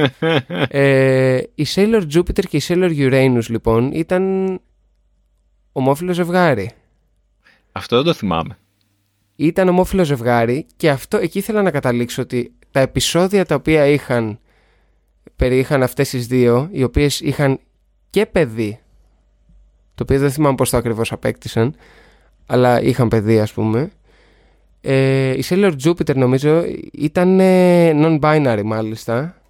Ε, 0.68 1.40
η 1.54 1.66
Sailor 1.74 2.02
Jupiter 2.14 2.44
και 2.48 2.56
η 2.56 2.62
Sailor 2.68 2.90
Uranus 2.98 3.46
λοιπόν 3.48 3.90
ήταν 3.92 4.60
ομόφυλο 5.72 6.12
ζευγάρι. 6.12 6.70
Αυτό 7.76 7.96
δεν 7.96 8.04
το 8.04 8.12
θυμάμαι. 8.12 8.58
Ήταν 9.36 9.68
ομόφυλο 9.68 10.04
ζευγάρι 10.04 10.66
και 10.76 10.90
αυτό 10.90 11.16
εκεί 11.16 11.38
ήθελα 11.38 11.62
να 11.62 11.70
καταλήξω 11.70 12.22
ότι 12.22 12.52
τα 12.70 12.80
επεισόδια 12.80 13.44
τα 13.44 13.54
οποία 13.54 13.86
είχαν 13.86 14.38
περιείχαν 15.36 15.82
αυτές 15.82 16.08
τις 16.08 16.26
δύο 16.26 16.68
οι 16.72 16.82
οποίες 16.82 17.20
είχαν 17.20 17.58
και 18.10 18.26
παιδί 18.26 18.80
το 19.94 20.02
οποίο 20.02 20.18
δεν 20.18 20.30
θυμάμαι 20.30 20.54
πώς 20.54 20.70
το 20.70 20.76
ακριβώς 20.76 21.12
απέκτησαν 21.12 21.74
αλλά 22.46 22.82
είχαν 22.82 23.08
παιδί 23.08 23.40
ας 23.40 23.52
πούμε 23.52 23.90
ε, 24.80 25.30
η 25.30 25.44
Sailor 25.48 25.72
Jupiter 25.84 26.14
νομίζω 26.14 26.64
ήταν 26.92 27.40
ε, 27.40 27.92
non-binary 27.94 28.62
μάλιστα 28.64 29.40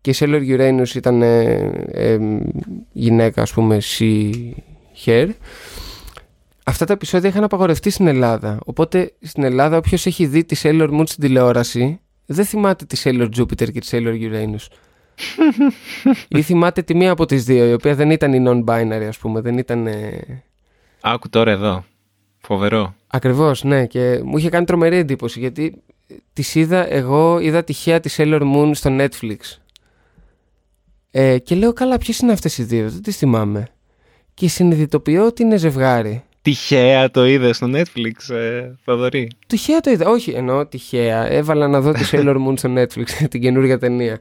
και 0.00 0.10
η 0.10 0.14
Sailor 0.18 0.42
Uranus 0.48 0.94
ήταν 0.94 1.22
ε, 1.22 2.18
γυναίκα 2.92 3.42
ας 3.42 3.52
πούμε 3.52 3.78
she-her 3.98 5.28
Αυτά 6.66 6.84
τα 6.84 6.92
επεισόδια 6.92 7.28
είχαν 7.28 7.44
απαγορευτεί 7.44 7.90
στην 7.90 8.06
Ελλάδα 8.06 8.58
οπότε 8.64 9.12
στην 9.20 9.42
Ελλάδα 9.42 9.76
όποιος 9.76 10.06
έχει 10.06 10.26
δει 10.26 10.44
τη 10.44 10.60
Sailor 10.62 10.90
Moon 10.90 11.02
στην 11.06 11.24
τηλεόραση 11.24 12.00
δεν 12.26 12.44
θυμάται 12.44 12.84
τη 12.84 13.00
Sailor 13.04 13.28
Jupiter 13.36 13.72
και 13.72 13.80
τη 13.80 13.88
Sailor 13.90 14.14
Uranus 14.20 14.66
ή 16.38 16.42
θυμάται 16.42 16.82
τη 16.82 16.94
μία 16.94 17.10
από 17.10 17.26
τις 17.26 17.44
δύο 17.44 17.68
η 17.68 17.72
οποία 17.72 17.94
δεν 17.94 18.10
ήταν 18.10 18.32
η 18.32 18.44
non-binary 18.46 19.06
ας 19.08 19.18
πούμε 19.18 19.40
δεν 19.40 19.58
ήταν... 19.58 19.88
Άκου 21.00 21.28
τώρα 21.28 21.50
εδώ 21.50 21.84
Φοβερό. 22.46 22.94
Ακριβώς, 23.06 23.64
ναι. 23.64 23.86
Και 23.86 24.20
μου 24.24 24.36
είχε 24.38 24.48
κάνει 24.48 24.64
τρομερή 24.64 24.96
εντύπωση 24.96 25.38
γιατί 25.38 25.82
τη 26.32 26.50
είδα, 26.54 26.92
εγώ 26.92 27.38
είδα 27.38 27.64
τυχαία 27.64 28.00
τη 28.00 28.14
Sailor 28.16 28.40
Moon 28.54 28.70
στο 28.74 28.96
Netflix. 28.98 29.36
Ε, 31.10 31.38
και 31.38 31.54
λέω, 31.54 31.72
καλά, 31.72 31.98
ποιες 31.98 32.18
είναι 32.18 32.32
αυτές 32.32 32.58
οι 32.58 32.62
δύο, 32.62 32.90
δεν 32.90 33.02
τις 33.02 33.16
θυμάμαι. 33.16 33.68
Και 34.34 34.48
συνειδητοποιώ 34.48 35.26
ότι 35.26 35.42
είναι 35.42 35.56
ζευγάρι. 35.56 36.24
Τυχαία 36.44 37.10
το 37.10 37.26
είδες 37.26 37.56
στο 37.56 37.70
Netflix, 37.72 38.34
ε, 38.34 38.70
Θοδωρή; 38.84 39.30
Τυχαία 39.46 39.80
το 39.80 39.90
είδα. 39.90 40.08
Όχι, 40.08 40.30
εννοώ 40.30 40.66
τυχαία. 40.66 41.26
Έβαλα 41.26 41.68
να 41.68 41.80
δω 41.80 41.92
τη 41.92 42.08
Sailor 42.10 42.36
Moon 42.46 42.58
στο 42.58 42.74
Netflix, 42.76 43.08
την 43.30 43.40
καινούργια 43.40 43.78
ταινία. 43.78 44.18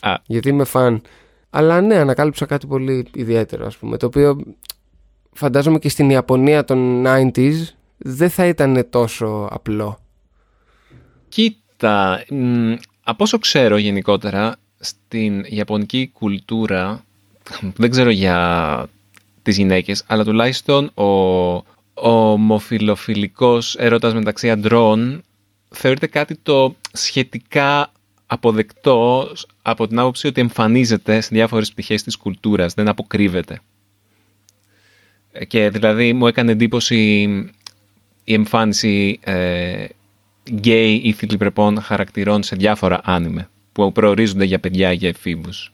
Α. 0.00 0.14
Γιατί 0.26 0.48
είμαι 0.48 0.64
φαν. 0.64 1.02
Αλλά 1.50 1.80
ναι, 1.80 1.94
ανακάλυψα 1.94 2.46
κάτι 2.46 2.66
πολύ 2.66 3.06
ιδιαίτερο, 3.14 3.66
ας 3.66 3.76
πούμε. 3.76 3.96
Το 3.96 4.06
οποίο 4.06 4.40
φαντάζομαι 5.32 5.78
και 5.78 5.88
στην 5.88 6.10
Ιαπωνία 6.10 6.64
των 6.64 7.04
90s 7.06 7.54
δεν 7.96 8.30
θα 8.30 8.46
ήταν 8.46 8.86
τόσο 8.90 9.48
απλό. 9.50 9.98
Κοίτα, 11.28 12.24
από 13.02 13.24
όσο 13.24 13.38
ξέρω 13.38 13.76
γενικότερα, 13.76 14.56
στην 14.78 15.44
Ιαπωνική 15.48 16.10
κουλτούρα, 16.12 17.04
δεν 17.76 17.90
ξέρω 17.90 18.10
για 18.10 18.88
τις 19.44 19.56
γυναίκες, 19.56 20.04
αλλά 20.06 20.24
τουλάχιστον 20.24 20.90
ο, 20.94 21.04
ο 21.04 21.62
ομοφιλοφιλικός 21.94 23.74
έρωτας 23.74 24.14
μεταξύ 24.14 24.50
αντρών 24.50 25.22
θεωρείται 25.68 26.06
κάτι 26.06 26.36
το 26.42 26.76
σχετικά 26.92 27.92
αποδεκτό 28.26 29.32
από 29.62 29.86
την 29.88 29.98
άποψη 29.98 30.26
ότι 30.26 30.40
εμφανίζεται 30.40 31.20
σε 31.20 31.28
διάφορες 31.32 31.72
πτυχές 31.72 32.02
της 32.02 32.16
κουλτούρας, 32.16 32.74
δεν 32.74 32.88
αποκρύβεται. 32.88 33.60
Και 35.46 35.70
δηλαδή 35.70 36.12
μου 36.12 36.26
έκανε 36.26 36.52
εντύπωση 36.52 37.22
η 38.24 38.34
εμφάνιση 38.34 39.18
ε, 39.22 39.86
γκέι 40.50 40.94
ή 40.94 41.12
θηλυπρεπών 41.12 41.80
χαρακτηρών 41.80 42.42
σε 42.42 42.56
διάφορα 42.56 43.00
άνιμε 43.04 43.48
που 43.72 43.92
προορίζονται 43.92 44.44
για 44.44 44.58
παιδιά 44.58 44.92
ή 44.92 44.96
για 44.96 45.08
εφήβους. 45.08 45.72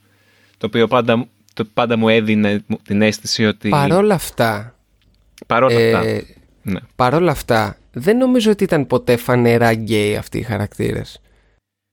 Το 0.58 0.66
οποίο 0.66 0.86
πάντα, 0.88 1.28
το 1.54 1.64
πάντα 1.64 1.96
μου 1.96 2.08
έδινε 2.08 2.64
την 2.82 3.02
αίσθηση 3.02 3.44
ότι... 3.44 3.68
Παρόλα 3.68 4.14
αυτά... 4.14 4.74
Παρόλα 5.46 5.80
ε, 5.80 5.92
αυτά. 5.92 6.22
Ναι. 6.62 6.80
Παρόλα 6.96 7.30
αυτά, 7.30 7.76
δεν 7.92 8.16
νομίζω 8.16 8.50
ότι 8.50 8.64
ήταν 8.64 8.86
ποτέ 8.86 9.16
φανερά 9.16 9.72
γκέι 9.72 10.16
αυτοί 10.16 10.38
οι 10.38 10.42
χαρακτήρες. 10.42 11.20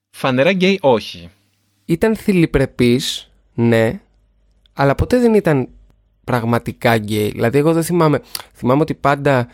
Φανερά 0.10 0.52
γκέι 0.52 0.78
όχι. 0.82 1.30
Ήταν 1.86 2.16
θηλυπρεπείς, 2.16 3.32
ναι, 3.54 4.00
αλλά 4.74 4.96
ποτέ 4.96 5.20
δεν 5.20 5.34
ήταν 5.34 5.68
πραγματικά 6.24 6.96
γκέι. 6.96 7.30
Δηλαδή 7.30 7.58
εγώ 7.58 7.74
δεν 7.74 7.84
θυμάμαι, 7.84 8.22
θυμάμαι 8.54 8.82
ότι 8.82 8.94
πάντα 8.94 9.48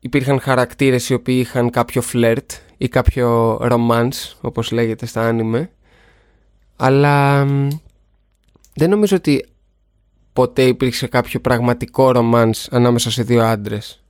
υπήρχαν 0.00 0.40
χαρακτήρες 0.40 1.08
οι 1.08 1.14
οποίοι 1.14 1.38
είχαν 1.40 1.70
κάποιο 1.70 2.02
φλερτ 2.02 2.50
ή 2.76 2.88
κάποιο 2.88 3.58
romance 3.60 4.36
όπως 4.40 4.70
λέγεται 4.70 5.06
στα 5.06 5.26
άνιμε 5.26 5.70
αλλά 6.76 7.46
δεν 8.78 8.90
νομίζω 8.90 9.16
ότι 9.16 9.46
ποτέ 10.32 10.62
υπήρξε 10.62 11.06
κάποιο 11.06 11.40
πραγματικό 11.40 12.12
romance 12.14 12.66
ανάμεσα 12.70 13.10
σε 13.10 13.22
δύο 13.22 13.44
άντρες 13.44 14.02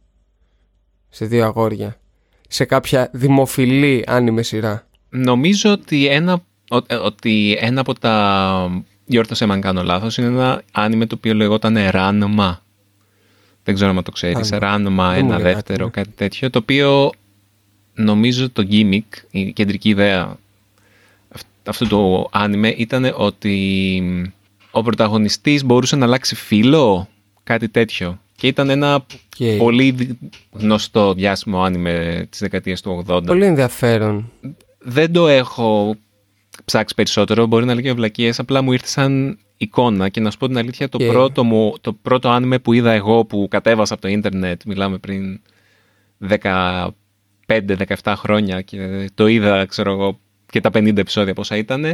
σε 1.08 1.24
δύο 1.26 1.44
αγόρια 1.44 2.00
σε 2.48 2.64
κάποια 2.64 3.10
δημοφιλή 3.12 4.04
άνιμε 4.06 4.42
σειρά. 4.42 4.86
Νομίζω 5.08 5.72
ότι 5.72 6.06
ένα, 6.06 6.42
ε, 6.86 6.94
ότι 6.94 7.56
ένα 7.60 7.80
από 7.80 7.98
τα 7.98 8.84
διόρθωσε 9.06 9.46
με 9.46 9.52
αν 9.52 9.60
κάνω 9.60 9.82
λάθος 9.82 10.16
είναι 10.18 10.26
ένα 10.26 10.62
άνιμε 10.72 11.06
το 11.06 11.14
οποίο 11.18 11.34
λεγόταν 11.34 11.76
Ranma. 11.78 12.56
Δεν 13.64 13.74
ξέρω 13.74 13.90
αν 13.90 14.02
το 14.02 14.10
ξέρεις, 14.10 14.50
Ράνωμα, 14.50 15.14
ένα 15.14 15.38
δεύτερο, 15.38 15.84
ναι. 15.84 15.90
κάτι 15.90 16.10
τέτοιο, 16.14 16.50
το 16.50 16.58
οποίο 16.58 17.12
νομίζω 17.94 18.50
το 18.50 18.66
gimmick, 18.70 19.08
η 19.30 19.52
κεντρική 19.52 19.88
ιδέα 19.88 20.36
αυτού 21.68 21.86
του 21.86 22.28
άνιμε 22.32 22.68
ήταν 22.68 23.12
ότι 23.16 24.32
ο 24.78 24.82
πρωταγωνιστής 24.82 25.64
μπορούσε 25.64 25.96
να 25.96 26.06
αλλάξει 26.06 26.34
φίλο, 26.34 27.08
κάτι 27.42 27.68
τέτοιο. 27.68 28.20
Και 28.36 28.46
ήταν 28.46 28.70
ένα 28.70 29.06
πολύ 29.58 30.18
γνωστό 30.52 31.14
διάσημο 31.14 31.62
άνιμε 31.62 32.26
της 32.30 32.40
δεκαετίας 32.40 32.80
του 32.80 33.04
80. 33.08 33.26
Πολύ 33.26 33.44
ενδιαφέρον. 33.44 34.30
Δεν 34.78 35.12
το 35.12 35.28
έχω 35.28 35.96
ψάξει 36.64 36.94
περισσότερο, 36.94 37.46
μπορεί 37.46 37.64
να 37.64 37.74
λέγει 37.74 37.92
βλακίες, 37.92 38.38
απλά 38.38 38.62
μου 38.62 38.72
ήρθε 38.72 38.86
σαν 38.86 39.38
εικόνα 39.56 40.08
και 40.08 40.20
να 40.20 40.30
σου 40.30 40.38
πω 40.38 40.46
την 40.46 40.58
αλήθεια 40.58 40.88
το, 40.88 40.98
πρώτο, 40.98 41.44
μου, 41.44 41.74
το 41.80 41.92
πρώτο 41.92 42.28
άνιμε 42.28 42.58
που 42.58 42.72
είδα 42.72 42.92
εγώ 42.92 43.24
που 43.24 43.46
κατέβασα 43.50 43.94
από 43.94 44.02
το 44.02 44.08
ίντερνετ, 44.08 44.62
μιλάμε 44.66 44.98
πριν 44.98 45.40
15-17 46.28 48.14
χρόνια 48.16 48.60
και 48.60 49.10
το 49.14 49.26
είδα 49.26 49.64
ξέρω 49.64 49.92
εγώ 49.92 50.18
και 50.50 50.60
τα 50.60 50.70
50 50.72 50.96
επεισόδια 50.96 51.34
πόσα 51.34 51.56
ήταν 51.56 51.84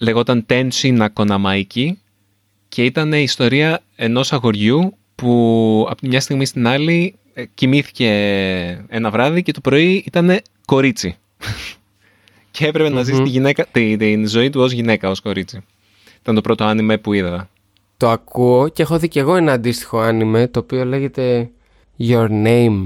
λεγόταν 0.00 0.46
Tenshi 0.48 1.08
Nakonamaiki 1.08 1.90
και 2.68 2.84
ήταν 2.84 3.12
η 3.12 3.22
ιστορία 3.22 3.82
ενός 3.96 4.32
αγοριού 4.32 4.96
που 5.14 5.86
από 5.90 6.06
μια 6.06 6.20
στιγμή 6.20 6.46
στην 6.46 6.66
άλλη 6.66 7.14
ε, 7.34 7.44
κοιμήθηκε 7.54 8.08
ένα 8.88 9.10
βράδυ 9.10 9.42
και 9.42 9.52
το 9.52 9.60
πρωί 9.60 10.02
ήταν 10.06 10.40
κορίτσι 10.64 11.16
και 12.50 12.66
έπρεπε 12.66 12.88
να 12.88 13.02
ζήσει 13.02 13.22
τη, 13.22 13.28
γυναίκα, 13.28 13.66
τη, 13.66 13.96
την 13.96 14.28
ζωή 14.28 14.50
του 14.50 14.60
ως 14.60 14.72
γυναίκα, 14.72 15.10
ως 15.10 15.20
κορίτσι. 15.20 15.60
Ήταν 16.20 16.34
το 16.34 16.40
πρώτο 16.40 16.64
άνιμε 16.64 16.98
που 16.98 17.12
είδα. 17.12 17.48
Το 17.96 18.10
ακούω 18.10 18.68
και 18.68 18.82
έχω 18.82 18.98
δει 18.98 19.08
και 19.08 19.20
εγώ 19.20 19.36
ένα 19.36 19.52
αντίστοιχο 19.52 19.98
άνιμε 19.98 20.48
το 20.48 20.58
οποίο 20.58 20.84
λέγεται 20.84 21.50
Your 21.98 22.28
Name. 22.28 22.84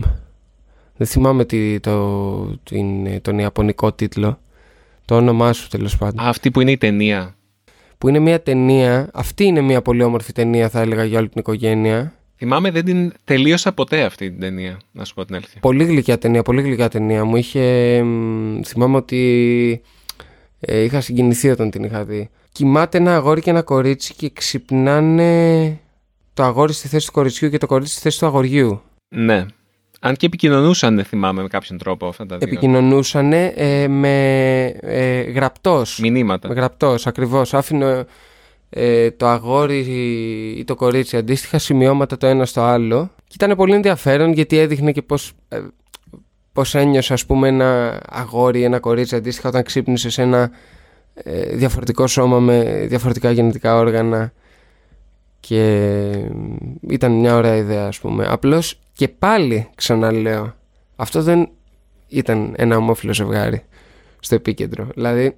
Δεν 0.96 1.06
θυμάμαι 1.06 1.44
τι, 1.44 1.80
το, 1.80 2.46
την, 2.62 3.20
τον 3.22 3.38
ιαπωνικό 3.38 3.92
τίτλο. 3.92 4.38
Το 5.04 5.16
όνομά 5.16 5.52
σου 5.52 5.68
τέλος 5.68 5.96
πάντων. 5.96 6.26
αυτή 6.26 6.50
που 6.50 6.60
είναι 6.60 6.70
η 6.70 6.78
ταινία. 6.78 7.36
Που 7.98 8.08
είναι 8.08 8.18
μια 8.18 8.42
ταινία. 8.42 9.10
Αυτή 9.12 9.44
είναι 9.44 9.60
μια 9.60 9.82
πολύ 9.82 10.02
όμορφη 10.02 10.32
ταινία 10.32 10.68
θα 10.68 10.80
έλεγα 10.80 11.04
για 11.04 11.18
όλη 11.18 11.28
την 11.28 11.40
οικογένεια. 11.40 12.14
Θυμάμαι 12.36 12.70
δεν 12.70 12.84
την 12.84 13.12
τελείωσα 13.24 13.72
ποτέ 13.72 14.02
αυτή 14.02 14.30
την 14.30 14.40
ταινία, 14.40 14.78
να 14.92 15.04
σου 15.04 15.14
πω 15.14 15.24
την 15.24 15.34
αλήθεια. 15.34 15.60
Πολύ 15.60 15.84
γλυκιά 15.84 16.18
ταινία, 16.18 16.42
πολύ 16.42 16.62
γλυκιά 16.62 16.88
ταινία. 16.88 17.24
Μου 17.24 17.36
είχε... 17.36 17.96
Θυμάμαι 18.64 18.96
ότι 18.96 19.82
ε, 20.60 20.80
είχα 20.80 21.00
συγκινηθεί 21.00 21.50
όταν 21.50 21.70
την 21.70 21.84
είχα 21.84 22.04
δει. 22.04 22.30
Κοιμάται 22.52 22.98
ένα 22.98 23.14
αγόρι 23.14 23.40
και 23.40 23.50
ένα 23.50 23.62
κορίτσι 23.62 24.14
και 24.14 24.30
ξυπνάνε 24.30 25.78
το 26.34 26.42
αγόρι 26.42 26.72
στη 26.72 26.88
θέση 26.88 27.06
του 27.06 27.12
κοριτσιού 27.12 27.50
και 27.50 27.58
το 27.58 27.66
κορίτσι 27.66 27.92
στη 27.92 28.02
θέση 28.02 28.18
του 28.18 28.26
αγοριού. 28.26 28.82
Ναι. 29.08 29.46
Αν 30.06 30.16
και 30.16 30.26
επικοινωνούσαν, 30.26 31.04
θυμάμαι, 31.04 31.42
με 31.42 31.48
κάποιον 31.48 31.78
τρόπο 31.78 32.06
αυτά 32.06 32.26
τα 32.26 32.36
δύο. 32.36 32.48
Επικοινωνούσαν 32.48 33.32
ε, 33.32 33.88
με 33.88 34.64
ε, 34.80 35.20
γραπτός. 35.20 35.98
Μηνύματα. 35.98 36.48
Με 36.48 36.54
γραπτός, 36.54 37.06
ακριβώς. 37.06 37.54
Άφηνε 37.54 38.04
ε, 38.70 39.10
το 39.10 39.26
αγόρι 39.26 39.78
ή 40.58 40.64
το 40.64 40.74
κορίτσι 40.74 41.16
αντίστοιχα 41.16 41.58
σημειώματα 41.58 42.16
το 42.16 42.26
ένα 42.26 42.46
στο 42.46 42.60
άλλο. 42.60 43.10
Και 43.26 43.34
ήταν 43.44 43.56
πολύ 43.56 43.74
ενδιαφέρον 43.74 44.32
γιατί 44.32 44.58
έδειχνε 44.58 44.92
και 44.92 45.02
πώς, 45.02 45.32
ε, 45.48 45.60
πώς 46.52 46.74
ένιωσε 46.74 47.12
ας 47.12 47.26
πούμε 47.26 47.48
ένα 47.48 48.00
αγόρι 48.08 48.58
ή 48.58 48.64
ένα 48.64 48.80
κορίτσι 48.80 49.16
αντίστοιχα 49.16 49.48
όταν 49.48 49.62
ξύπνησε 49.62 50.10
σε 50.10 50.22
ένα 50.22 50.50
ε, 51.14 51.56
διαφορετικό 51.56 52.06
σώμα 52.06 52.38
με 52.38 52.84
διαφορετικά 52.88 53.30
γενετικά 53.30 53.76
όργανα 53.76 54.32
και 55.46 56.10
ήταν 56.88 57.12
μια 57.12 57.36
ωραία 57.36 57.56
ιδέα 57.56 57.86
ας 57.86 58.00
πούμε. 58.00 58.26
Απλώς 58.28 58.78
και 58.92 59.08
πάλι 59.08 59.68
ξαναλέω 59.74 60.54
αυτό 60.96 61.22
δεν 61.22 61.48
ήταν 62.08 62.54
ένα 62.56 62.76
ομόφυλο 62.76 63.14
ζευγάρι 63.14 63.62
στο 64.20 64.34
επίκεντρο. 64.34 64.88
Δηλαδή 64.94 65.36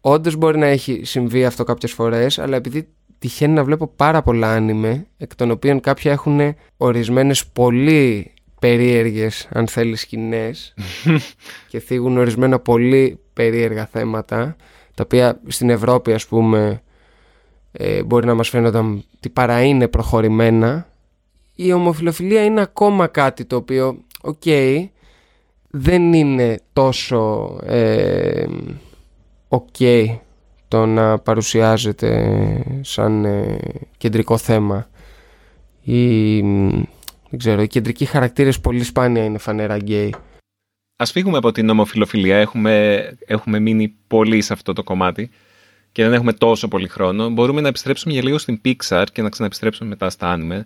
όντως 0.00 0.36
μπορεί 0.36 0.58
να 0.58 0.66
έχει 0.66 1.00
συμβεί 1.04 1.44
αυτό 1.44 1.64
κάποιες 1.64 1.92
φορές 1.92 2.38
αλλά 2.38 2.56
επειδή 2.56 2.88
τυχαίνει 3.18 3.52
να 3.52 3.64
βλέπω 3.64 3.86
πάρα 3.86 4.22
πολλά 4.22 4.52
άνιμε 4.52 5.06
εκ 5.16 5.34
των 5.34 5.50
οποίων 5.50 5.80
κάποια 5.80 6.12
έχουν 6.12 6.54
ορισμένες 6.76 7.46
πολύ 7.46 8.32
περίεργες 8.60 9.48
αν 9.52 9.66
θέλεις 9.66 10.00
σκηνές 10.00 10.74
και 11.70 11.78
θίγουν 11.78 12.18
ορισμένα 12.18 12.58
πολύ 12.58 13.20
περίεργα 13.32 13.86
θέματα 13.86 14.56
τα 14.94 15.02
οποία 15.04 15.40
στην 15.46 15.70
Ευρώπη 15.70 16.12
ας 16.12 16.26
πούμε 16.26 16.82
ε, 17.72 18.02
μπορεί 18.02 18.26
να 18.26 18.34
μας 18.34 18.48
φαίνονταν 18.48 19.04
ότι 19.16 19.28
παρά 19.28 19.62
είναι 19.62 19.88
προχωρημένα 19.88 20.88
η 21.54 21.72
ομοφυλοφιλία 21.72 22.44
είναι 22.44 22.60
ακόμα 22.60 23.06
κάτι 23.06 23.44
το 23.44 23.56
οποίο 23.56 24.04
οκ 24.20 24.42
δεν 25.70 26.12
είναι 26.12 26.60
τόσο 26.72 27.50
ε, 27.64 28.46
ok 29.48 30.04
το 30.68 30.86
να 30.86 31.18
παρουσιάζεται 31.18 32.62
σαν 32.80 33.24
ε, 33.24 33.58
κεντρικό 33.96 34.36
θέμα. 34.36 34.88
Ή 35.82 36.40
δεν 37.30 37.38
ξέρω, 37.38 37.62
οι 37.62 37.66
κεντρικοί 37.66 38.04
χαρακτήρες 38.04 38.60
πολύ 38.60 38.82
σπάνια 38.82 39.24
είναι 39.24 39.38
φανερά 39.38 39.76
γκέι. 39.76 40.14
Ας 40.96 41.10
φύγουμε 41.10 41.36
από 41.36 41.52
την 41.52 41.68
ομοφιλοφιλία, 41.68 42.36
έχουμε, 42.36 43.04
έχουμε 43.26 43.58
μείνει 43.58 43.94
πολύ 44.06 44.40
σε 44.40 44.52
αυτό 44.52 44.72
το 44.72 44.82
κομμάτι 44.82 45.30
και 45.98 46.04
δεν 46.04 46.12
έχουμε 46.12 46.32
τόσο 46.32 46.68
πολύ 46.68 46.88
χρόνο. 46.88 47.28
Μπορούμε 47.28 47.60
να 47.60 47.68
επιστρέψουμε 47.68 48.12
για 48.12 48.22
λίγο 48.22 48.38
στην 48.38 48.60
Pixar 48.64 49.04
και 49.12 49.22
να 49.22 49.28
ξαναεπιστρέψουμε 49.28 49.88
μετά 49.88 50.10
στα 50.10 50.36
anime. 50.38 50.60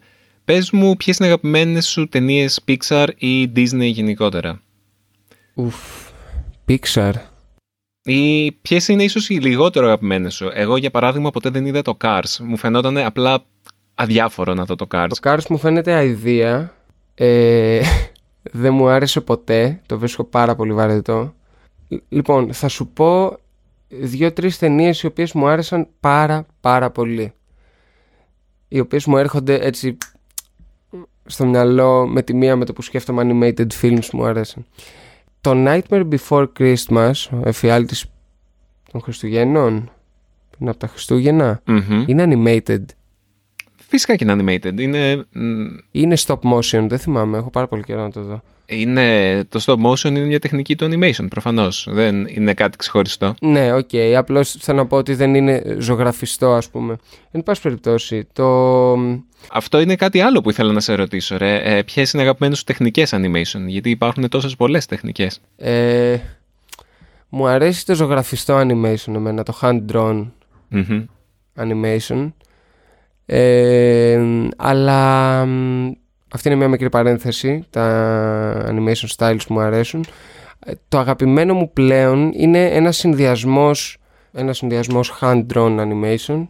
Πες 0.45 0.71
μου 0.71 0.97
ποιες 0.97 1.17
είναι 1.17 1.29
οι 1.29 1.31
αγαπημένες 1.31 1.87
σου 1.87 2.09
ταινίες 2.09 2.65
Pixar 2.69 3.09
ή 3.17 3.53
Disney 3.57 3.91
γενικότερα; 3.93 4.61
Ουφ, 5.55 5.77
Pixar. 6.69 7.13
Ή 8.03 8.53
ποιες 8.53 8.89
είναι 8.89 9.03
ίσως 9.03 9.29
οι 9.29 9.35
λιγότερο 9.35 9.87
αγαπημένες 9.87 10.35
σου; 10.35 10.51
Εγώ, 10.53 10.77
για 10.77 10.91
παράδειγμα, 10.91 11.31
ποτέ 11.31 11.51
δεν 11.51 11.67
είδα 11.67 11.83
το 11.83 11.97
Cars. 12.01 12.37
Μου 12.41 12.57
φαινόταν 12.57 12.99
απλά 12.99 13.45
αδιάφορο 13.95 14.55
να 14.55 14.65
δω 14.65 14.75
το 14.75 14.87
Cars. 14.93 15.07
Το 15.09 15.31
Cars 15.31 15.47
μου 15.49 15.59
φαίνεται 15.59 15.93
αηδία. 15.93 16.75
Ε, 17.15 17.81
δεν 18.63 18.75
μου 18.75 18.89
άρεσε 18.89 19.21
ποτέ. 19.21 19.81
Το 19.87 19.99
βρίσκω 19.99 20.25
πάρα 20.25 20.55
πολύ 20.55 20.73
βαρετό. 20.73 21.35
Λοιπόν, 22.09 22.53
θα 22.53 22.69
σου 22.69 22.87
πω 22.87 23.39
δύο-τρεις 24.01 24.59
ταινίες 24.59 25.03
οι 25.03 25.07
οποίες 25.07 25.33
μου 25.33 25.47
άρεσαν 25.47 25.89
πάρα 26.01 26.47
πάρα 26.61 26.91
πολύ. 26.91 27.33
Οι 28.69 28.81
οποίες 28.81 29.07
μου 29.07 29.17
έρχονται 29.17 29.55
έτσι 29.55 29.97
στο 31.25 31.47
μυαλό 31.47 32.07
με 32.07 32.23
τη 32.23 32.35
μία 32.35 32.57
με 32.57 32.65
το 32.65 32.73
που 32.73 32.83
σκέφτομαι 32.83 33.23
animated 33.27 33.67
films 33.81 34.11
μου 34.13 34.25
άρεσαν. 34.25 34.67
Το 35.41 35.53
Nightmare 35.55 36.09
Before 36.09 36.47
Christmas, 36.59 37.13
ο 37.31 37.41
εφιάλτης 37.45 38.05
των 38.93 39.01
Χριστουγέννων, 39.01 39.91
πριν 40.57 40.69
από 40.69 40.79
τα 40.79 40.87
χριστουγεννα 40.87 41.63
είναι 42.07 42.27
animated. 42.29 42.85
Φυσικά 43.89 44.17
και 44.17 44.25
είναι 44.25 44.59
animated. 44.59 44.81
Είναι... 44.81 45.27
είναι 45.91 46.17
stop 46.27 46.39
motion, 46.39 46.87
δεν 46.89 46.99
θυμάμαι, 46.99 47.39
έχω 47.39 47.51
πάρα 47.51 47.69
πολύ 47.69 47.83
καιρό 47.83 48.03
να 48.03 48.11
το 48.11 48.23
δω. 48.23 48.43
Είναι, 48.73 49.45
το 49.49 49.61
stop 49.65 49.91
motion 49.91 50.05
είναι 50.05 50.21
μια 50.21 50.39
τεχνική 50.39 50.77
του 50.77 50.89
animation, 50.91 51.27
προφανώς. 51.31 51.87
Δεν 51.91 52.27
είναι 52.27 52.55
κάτι 52.55 52.77
ξεχωριστό. 52.77 53.35
Ναι, 53.41 53.73
OK. 53.73 53.89
Okay. 53.93 54.13
Απλώς 54.17 54.57
θέλω 54.61 54.79
να 54.79 54.87
πω 54.87 54.97
ότι 54.97 55.15
δεν 55.15 55.35
είναι 55.35 55.77
ζωγραφιστό, 55.79 56.53
ας 56.53 56.69
πούμε. 56.69 56.97
Εν 57.31 57.43
πάση 57.43 57.61
περιπτώσει, 57.61 58.29
το. 58.33 58.93
Αυτό 59.53 59.81
είναι 59.81 59.97
κάτι 59.97 60.21
άλλο 60.21 60.41
που 60.41 60.51
ήθελα 60.51 60.73
να 60.73 60.81
σε 60.81 60.95
ρωτήσω, 60.95 61.37
ρε. 61.37 61.57
Ε, 61.57 61.83
Ποιες 61.83 62.13
είναι 62.13 62.23
αγαπημένες 62.23 62.59
σου 62.59 62.65
τεχνικές 62.65 63.15
animation, 63.15 63.61
γιατί 63.67 63.91
υπάρχουν 63.91 64.29
τόσες 64.29 64.57
πολλές 64.57 64.87
τεχνικές. 64.87 65.41
Ε, 65.57 66.17
μου 67.29 67.47
αρέσει 67.47 67.87
το 67.87 67.95
ζωγραφιστό 67.95 68.61
animation 68.61 69.15
εμένα, 69.15 69.43
το 69.43 69.59
hand 69.61 69.81
drawn 69.93 70.27
animation. 71.59 72.33
Ε, 73.27 74.21
αλλά 74.57 75.45
αυτή 76.33 76.49
είναι 76.49 76.57
μια 76.57 76.69
μικρή 76.69 76.89
παρένθεση, 76.89 77.65
τα 77.71 78.67
animation 78.69 79.09
styles 79.17 79.41
που 79.47 79.53
μου 79.53 79.61
αρέσουν. 79.61 80.05
Ε, 80.67 80.73
το 80.89 80.99
αγαπημένο 80.99 81.55
μου 81.55 81.73
πλέον 81.73 82.33
είναι 82.35 82.67
ένας 82.67 82.97
συνδυασμός, 82.97 83.99
ένας 84.33 84.57
συνδυασμός 84.57 85.19
hand-drawn 85.21 85.79
animation. 85.79 86.49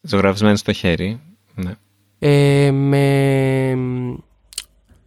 Ζωγραφισμένος 0.00 0.58
στο 0.58 0.72
χέρι, 0.72 1.20
ναι. 1.54 1.72
Ε, 2.18 2.70
με 2.70 3.78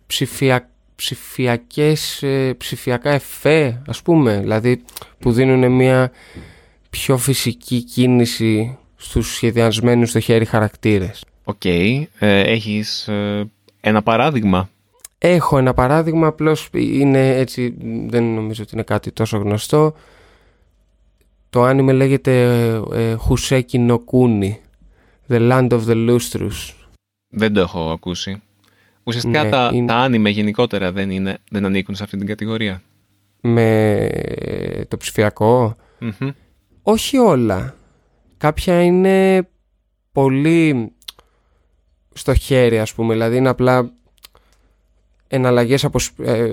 ψηφια, 0.07 0.69
ψηφιακές, 0.95 2.23
ε, 2.23 2.53
ψηφιακά 2.57 3.09
εφέ, 3.09 3.81
ας 3.87 4.01
πούμε. 4.01 4.39
Δηλαδή 4.39 4.83
που 5.19 5.31
δίνουν 5.31 5.71
μια 5.71 6.11
πιο 6.89 7.17
φυσική 7.17 7.83
κίνηση 7.83 8.77
στους 8.95 9.33
σχεδιασμένους 9.33 10.09
στο 10.09 10.19
χέρι 10.19 10.45
χαρακτήρες. 10.45 11.23
OK. 11.43 11.55
Okay. 11.63 12.03
Ε, 12.19 12.39
έχεις 12.39 13.09
ένα 13.87 14.01
παράδειγμα. 14.01 14.69
Έχω 15.17 15.57
ένα 15.57 15.73
παράδειγμα, 15.73 16.27
απλώς 16.27 16.69
είναι 16.71 17.37
έτσι, 17.37 17.75
δεν 18.07 18.23
νομίζω 18.23 18.63
ότι 18.63 18.71
είναι 18.73 18.83
κάτι 18.83 19.11
τόσο 19.11 19.37
γνωστό. 19.37 19.93
Το 21.49 21.63
άνιμε 21.63 21.93
λέγεται 21.93 22.63
ε, 22.93 23.13
Houseki 23.13 23.79
no 23.79 24.02
Kuni, 24.02 24.59
The 25.27 25.51
Land 25.51 25.69
of 25.69 25.81
the 25.87 26.09
Lustrous. 26.09 26.73
Δεν 27.29 27.53
το 27.53 27.59
έχω 27.59 27.91
ακούσει. 27.91 28.41
Ουσιαστικά 29.03 29.43
ναι, 29.43 29.49
τα, 29.49 29.69
είναι... 29.73 29.87
τα 29.87 29.95
άνιμε 29.95 30.29
γενικότερα 30.29 30.91
δεν, 30.91 31.09
είναι, 31.09 31.37
δεν 31.49 31.65
ανήκουν 31.65 31.95
σε 31.95 32.03
αυτή 32.03 32.17
την 32.17 32.27
κατηγορία. 32.27 32.81
Με 33.41 34.09
το 34.87 34.97
ψηφιακο 34.97 35.75
Όχι 36.81 37.17
όλα. 37.17 37.75
Κάποια 38.37 38.83
είναι 38.83 39.47
πολύ 40.11 40.94
στο 42.17 42.33
χέρι 42.33 42.79
ας 42.79 42.93
πούμε 42.93 43.13
δηλαδή 43.13 43.37
είναι 43.37 43.49
απλά 43.49 43.91
εναλλαγές 45.27 45.83
από, 45.83 45.99
ε, 46.23 46.47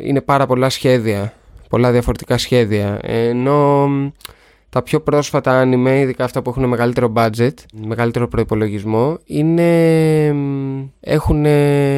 είναι 0.00 0.20
πάρα 0.20 0.46
πολλά 0.46 0.68
σχέδια 0.68 1.34
πολλά 1.68 1.90
διαφορετικά 1.90 2.38
σχέδια 2.38 2.98
ενώ 3.02 3.88
τα 4.70 4.82
πιο 4.82 5.00
πρόσφατα 5.00 5.62
anime, 5.64 5.98
ειδικά 6.00 6.24
αυτά 6.24 6.42
που 6.42 6.50
έχουν 6.50 6.64
μεγαλύτερο 6.64 7.12
budget, 7.16 7.54
μεγαλύτερο 7.86 8.28
προϋπολογισμό, 8.28 9.18
είναι, 9.24 10.34
έχουν 11.00 11.46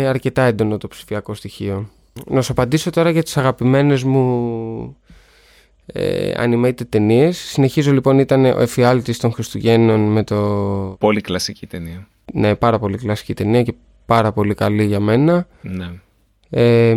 αρκετά 0.08 0.42
έντονο 0.42 0.78
το 0.78 0.88
ψηφιακό 0.88 1.34
στοιχείο. 1.34 1.88
Να 2.26 2.42
σου 2.42 2.52
απαντήσω 2.52 2.90
τώρα 2.90 3.10
για 3.10 3.22
τις 3.22 3.36
αγαπημένες 3.36 4.02
μου 4.02 4.96
ε, 5.86 6.32
animated 6.36 6.88
ταινίες. 6.88 7.38
Συνεχίζω 7.38 7.92
λοιπόν, 7.92 8.18
ήταν 8.18 8.44
ο 8.44 8.60
εφιάλτης 8.60 9.18
των 9.18 9.32
Χριστουγέννων 9.32 10.00
με 10.00 10.24
το... 10.24 10.36
Πολύ 10.98 11.20
κλασική 11.20 11.66
ταινία. 11.66 12.08
Ναι, 12.32 12.54
πάρα 12.54 12.78
πολύ 12.78 12.96
κλασική 12.96 13.34
ταινία 13.34 13.62
και 13.62 13.74
πάρα 14.06 14.32
πολύ 14.32 14.54
καλή 14.54 14.84
για 14.84 15.00
μένα. 15.00 15.46
Ναι. 15.60 15.90
Ε, 16.50 16.94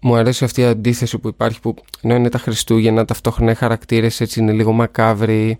μου 0.00 0.14
αρέσει 0.14 0.44
αυτή 0.44 0.60
η 0.60 0.64
αντίθεση 0.64 1.18
που 1.18 1.28
υπάρχει 1.28 1.60
που 1.60 1.74
ενώ 2.00 2.14
είναι 2.14 2.28
τα 2.28 2.38
Χριστούγεννα 2.38 3.04
ταυτόχρονα 3.04 3.50
οι 3.50 3.54
χαρακτήρες 3.54 4.20
έτσι 4.20 4.40
είναι 4.40 4.52
λίγο 4.52 4.72
μακάβροι 4.72 5.58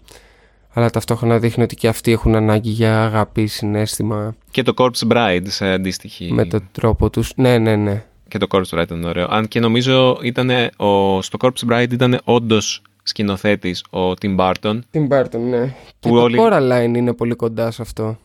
αλλά 0.72 0.90
ταυτόχρονα 0.90 1.38
δείχνει 1.38 1.62
ότι 1.62 1.74
και 1.74 1.88
αυτοί 1.88 2.12
έχουν 2.12 2.34
ανάγκη 2.34 2.70
για 2.70 3.04
αγάπη, 3.04 3.46
συνέστημα. 3.46 4.34
Και 4.50 4.62
το 4.62 4.74
Corpse 4.76 5.12
Bride 5.12 5.46
σε 5.46 5.72
αντίστοιχη. 5.72 6.32
Με 6.32 6.44
τον 6.44 6.68
τρόπο 6.72 7.10
τους. 7.10 7.32
Ναι, 7.36 7.58
ναι, 7.58 7.76
ναι. 7.76 8.04
Και 8.28 8.38
το 8.38 8.46
Corpse 8.50 8.78
Bride 8.78 8.82
ήταν 8.82 9.04
ωραίο. 9.04 9.26
Αν 9.30 9.48
και 9.48 9.60
νομίζω 9.60 10.18
ήταν 10.22 10.50
ο, 10.76 11.22
στο 11.22 11.38
Corpse 11.40 11.72
Bride 11.72 11.92
ήταν 11.92 12.20
όντως 12.24 12.82
σκηνοθέτης 13.02 13.84
ο 13.90 14.10
Tim 14.10 14.36
Burton. 14.36 14.78
Tim 14.92 15.08
Burton, 15.08 15.40
ναι. 15.50 15.74
Που 16.00 16.08
και 16.08 16.14
όλοι... 16.14 16.36
το 16.36 16.48
Coraline 16.50 16.96
είναι 16.96 17.12
πολύ 17.12 17.34
κοντά 17.34 17.70
σε 17.70 17.82
αυτό. 17.82 18.18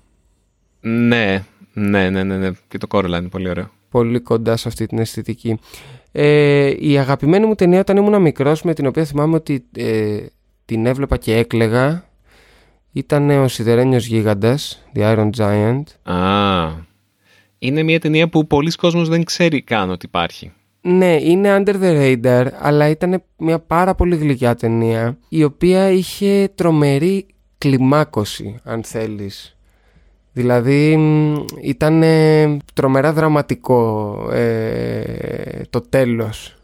Ναι, 0.80 1.44
Ναι, 1.74 2.10
ναι, 2.10 2.24
ναι, 2.24 2.38
ναι. 2.38 2.52
Και 2.68 2.78
το 2.78 2.88
Coraline 2.90 3.06
είναι 3.06 3.30
πολύ 3.30 3.50
ωραίο. 3.50 3.70
Πολύ 3.90 4.20
κοντά 4.20 4.58
σε 4.58 4.68
αυτή 4.68 4.86
την 4.86 5.00
αισθητική. 5.00 5.60
Ε, 6.12 6.74
η 6.80 6.98
αγαπημένη 6.98 7.46
μου 7.46 7.56
ταινία 7.56 7.80
όταν 7.80 7.98
ήμουν 7.98 8.22
μικρός 8.22 8.62
με 8.62 8.74
την 8.74 8.86
οποία 8.86 9.06
θυμάμαι 9.06 9.36
ότι 9.36 9.66
ε, 9.76 10.18
την 10.66 10.86
έβλεπα 10.86 11.18
και 11.18 11.36
έκλεγα 11.36 12.10
ήταν 12.92 13.30
ο 13.30 13.48
Σιδερένιος 13.48 14.06
Γίγαντας, 14.06 14.84
The 14.96 15.16
Iron 15.16 15.30
Giant. 15.38 16.14
Α, 16.14 16.70
είναι 17.60 17.84
μια 17.84 18.00
ταινία 18.00 18.30
που 18.30 18.48
πολλοί 18.48 18.72
κόσμος 18.72 19.10
δεν 19.10 19.24
ξέρει 19.24 19.62
καν 19.62 19.90
ότι 19.90 20.06
υπάρχει. 20.06 20.52
Ναι, 20.90 21.16
είναι 21.22 21.56
under 21.58 21.76
the 21.82 22.18
radar, 22.24 22.48
αλλά 22.60 22.90
ήταν 22.90 23.24
μια 23.38 23.60
πάρα 23.60 23.96
πολύ 23.96 24.16
γλυκιά 24.16 24.56
ταινία, 24.56 25.18
η 25.30 25.44
οποία 25.44 25.90
είχε 25.90 26.50
τρομερή 26.56 27.26
κλιμάκωση, 27.58 28.60
αν 28.64 28.84
θέλεις. 28.84 29.58
Δηλαδή 30.34 31.00
ήταν 31.62 32.04
τρομερά 32.74 33.14
δραματικό 33.14 34.16
ε, 34.32 35.62
το 35.70 35.82
τέλος 35.82 36.58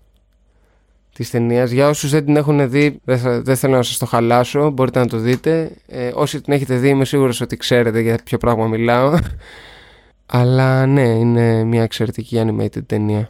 της 1.14 1.30
ταινίας. 1.30 1.72
Για 1.72 1.90
όσους 1.90 2.10
δεν 2.10 2.26
την 2.26 2.36
έχουν 2.36 2.70
δει, 2.70 3.00
δεν, 3.04 3.56
θέλω 3.56 3.76
να 3.76 3.84
σας 3.84 3.98
το 3.98 4.06
χαλάσω, 4.06 4.70
μπορείτε 4.70 5.00
να 5.00 5.08
το 5.08 5.18
δείτε. 5.18 5.72
Ε, 5.88 6.12
όσοι 6.14 6.42
την 6.42 6.54
έχετε 6.54 6.76
δει 6.76 6.90
είμαι 6.90 7.06
σίγουρος 7.06 7.42
ότι 7.42 7.58
ξέρετε 7.58 8.00
για 8.00 8.18
ποιο 8.24 8.38
πράγμα 8.38 8.68
μιλάω. 8.68 9.14
Αλλά 10.26 10.86
ναι, 10.86 11.08
είναι 11.08 11.64
μια 11.64 11.84
εξαιρετική 11.84 12.44
animated 12.46 12.86
ταινία. 12.86 13.30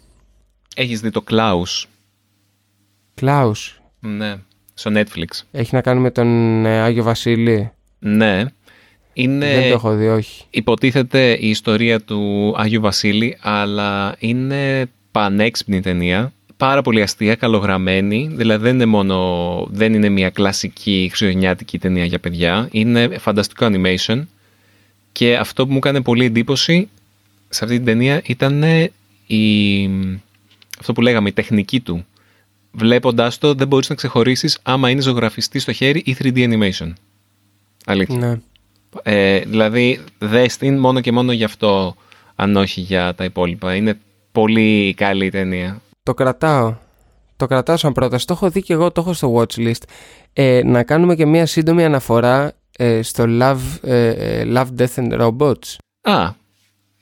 Έχεις 0.75 0.99
δει 0.99 1.09
το 1.09 1.23
Klaus; 1.29 1.85
Klaus. 3.21 3.77
Ναι, 3.99 4.35
στο 4.73 4.91
Netflix. 4.93 5.41
Έχει 5.51 5.75
να 5.75 5.81
κάνει 5.81 5.99
με 5.99 6.11
τον 6.11 6.65
ε, 6.65 6.81
Άγιο 6.81 7.03
Βασίλη. 7.03 7.71
Ναι. 7.99 8.45
Είναι, 9.13 9.53
Δεν 9.53 9.61
το 9.61 9.73
έχω 9.73 9.95
δει, 9.95 10.07
όχι. 10.07 10.43
Υποτίθεται 10.49 11.37
η 11.39 11.49
ιστορία 11.49 12.01
του 12.01 12.53
Άγιου 12.57 12.81
Βασίλη, 12.81 13.37
αλλά 13.41 14.15
είναι 14.19 14.85
πανέξυπνη 15.11 15.81
ταινία. 15.81 16.33
Πάρα 16.57 16.81
πολύ 16.81 17.01
αστεία, 17.01 17.35
καλογραμμένη. 17.35 18.29
Δηλαδή 18.31 18.63
δεν 18.63 18.73
είναι 18.73 18.85
μόνο, 18.85 19.67
δεν 19.69 19.93
είναι 19.93 20.09
μια 20.09 20.29
κλασική 20.29 21.07
χριστουγεννιάτικη 21.07 21.79
ταινία 21.79 22.05
για 22.05 22.19
παιδιά. 22.19 22.67
Είναι 22.71 23.17
φανταστικό 23.19 23.67
animation. 23.71 24.23
Και 25.11 25.37
αυτό 25.37 25.65
που 25.65 25.71
μου 25.71 25.77
έκανε 25.77 26.01
πολύ 26.01 26.25
εντύπωση 26.25 26.89
σε 27.49 27.63
αυτή 27.63 27.75
την 27.75 27.85
ταινία 27.85 28.21
ήταν 28.25 28.63
η, 29.27 29.89
αυτό 30.79 30.93
που 30.93 31.01
λέγαμε, 31.01 31.29
η 31.29 31.33
τεχνική 31.33 31.79
του. 31.79 32.05
Βλέποντάς 32.71 33.37
το 33.37 33.53
δεν 33.53 33.67
μπορείς 33.67 33.89
να 33.89 33.95
ξεχωρίσεις 33.95 34.59
άμα 34.63 34.89
είναι 34.89 35.01
ζωγραφιστή 35.01 35.59
στο 35.59 35.71
χέρι 35.71 36.01
ή 36.05 36.15
3D 36.19 36.37
animation. 36.37 36.93
Αλήθεια. 37.85 38.17
Ναι. 38.17 38.39
Ε, 39.03 39.39
δηλαδή, 39.39 39.99
δες 40.17 40.57
την 40.57 40.79
μόνο 40.79 40.99
και 40.99 41.11
μόνο 41.11 41.31
γι' 41.31 41.43
αυτό, 41.43 41.95
αν 42.35 42.55
όχι 42.55 42.81
για 42.81 43.15
τα 43.15 43.23
υπόλοιπα. 43.23 43.75
Είναι 43.75 43.99
πολύ 44.31 44.93
καλή 44.93 45.25
η 45.25 45.29
ταινία. 45.29 45.81
Το 46.03 46.13
κρατάω. 46.13 46.75
Το 47.35 47.45
κρατάω 47.45 47.77
σαν 47.77 47.93
πρόταση. 47.93 48.27
Το 48.27 48.33
έχω 48.33 48.49
δει 48.49 48.61
και 48.61 48.73
εγώ, 48.73 48.91
το 48.91 49.01
έχω 49.01 49.13
στο 49.13 49.35
watchlist. 49.35 49.83
Ε, 50.33 50.61
να 50.65 50.83
κάνουμε 50.83 51.15
και 51.15 51.25
μία 51.25 51.45
σύντομη 51.45 51.83
αναφορά 51.83 52.53
ε, 52.77 53.01
στο 53.01 53.25
Love, 53.27 53.89
ε, 53.89 54.43
Love, 54.55 54.67
Death 54.77 54.95
and 54.95 55.19
Robots. 55.19 55.75
Α, 56.01 56.31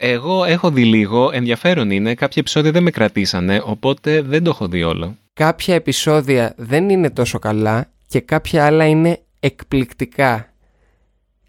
εγώ 0.04 0.44
έχω 0.44 0.72
δει 0.72 0.84
λίγο, 0.86 1.30
ενδιαφέρον 1.34 1.92
είναι, 1.92 2.14
κάποια 2.14 2.42
επεισόδια 2.42 2.72
δεν 2.72 2.84
με 2.84 2.92
κρατήσανε, 2.92 3.62
οπότε 3.66 4.22
δεν 4.22 4.44
το 4.44 4.50
έχω 4.50 4.68
δει 4.68 4.84
όλο. 4.84 5.18
Κάποια 5.34 5.76
επεισόδια 5.76 6.54
δεν 6.58 6.90
είναι 6.90 7.10
τόσο 7.10 7.40
καλά 7.40 7.90
και 8.08 8.20
κάποια 8.20 8.66
άλλα 8.66 8.86
είναι 8.86 9.20
εκπληκτικά 9.40 10.52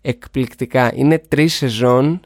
εκπληκτικά. 0.02 0.92
Είναι 0.94 1.18
τρεις 1.18 1.54
σεζόν. 1.54 2.20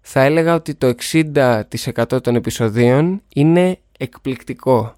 Θα 0.00 0.22
έλεγα 0.22 0.54
ότι 0.54 0.74
το 0.74 0.94
60% 1.12 2.22
των 2.22 2.34
επεισοδίων 2.34 3.22
είναι 3.34 3.78
εκπληκτικό. 3.98 4.94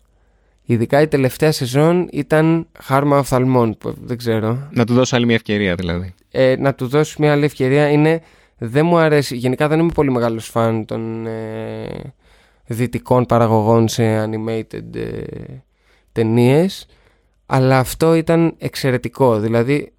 Ειδικά 0.65 1.01
η 1.01 1.09
τελευταία 1.09 1.53
σεζόν 1.53 2.09
ήταν 2.13 2.67
χάρμα 2.83 3.19
οφθαλμών, 3.19 3.77
δεν 4.03 4.17
ξέρω. 4.17 4.69
Να 4.71 4.85
του 4.85 4.95
δώσω 4.95 5.17
άλλη 5.17 5.27
μια 5.27 5.35
ευκαιρία 5.35 5.75
δηλαδή. 5.75 6.15
Ε, 6.31 6.57
να 6.59 6.75
του 6.75 6.87
δώσω 6.87 7.17
μια 7.19 7.33
άλλη 7.33 7.45
ευκαιρία 7.45 7.89
είναι, 7.89 8.23
δεν 8.65 8.87
μου 8.87 8.97
αρέσει, 8.97 9.37
γενικά 9.37 9.69
δεν 9.69 9.79
είμαι 9.79 9.93
πολύ 9.95 10.11
μεγάλος 10.11 10.49
φαν 10.49 10.85
των 10.85 11.27
ε, 11.27 12.15
δυτικών 12.67 13.27
παραγωγών 13.27 13.89
σε 13.89 14.25
animated 14.25 14.95
ε, 14.95 15.23
ταινίες, 16.13 16.87
αλλά 17.47 17.79
αυτό 17.79 18.15
ήταν 18.15 18.55
εξαιρετικό, 18.59 19.39
δηλαδή 19.39 19.93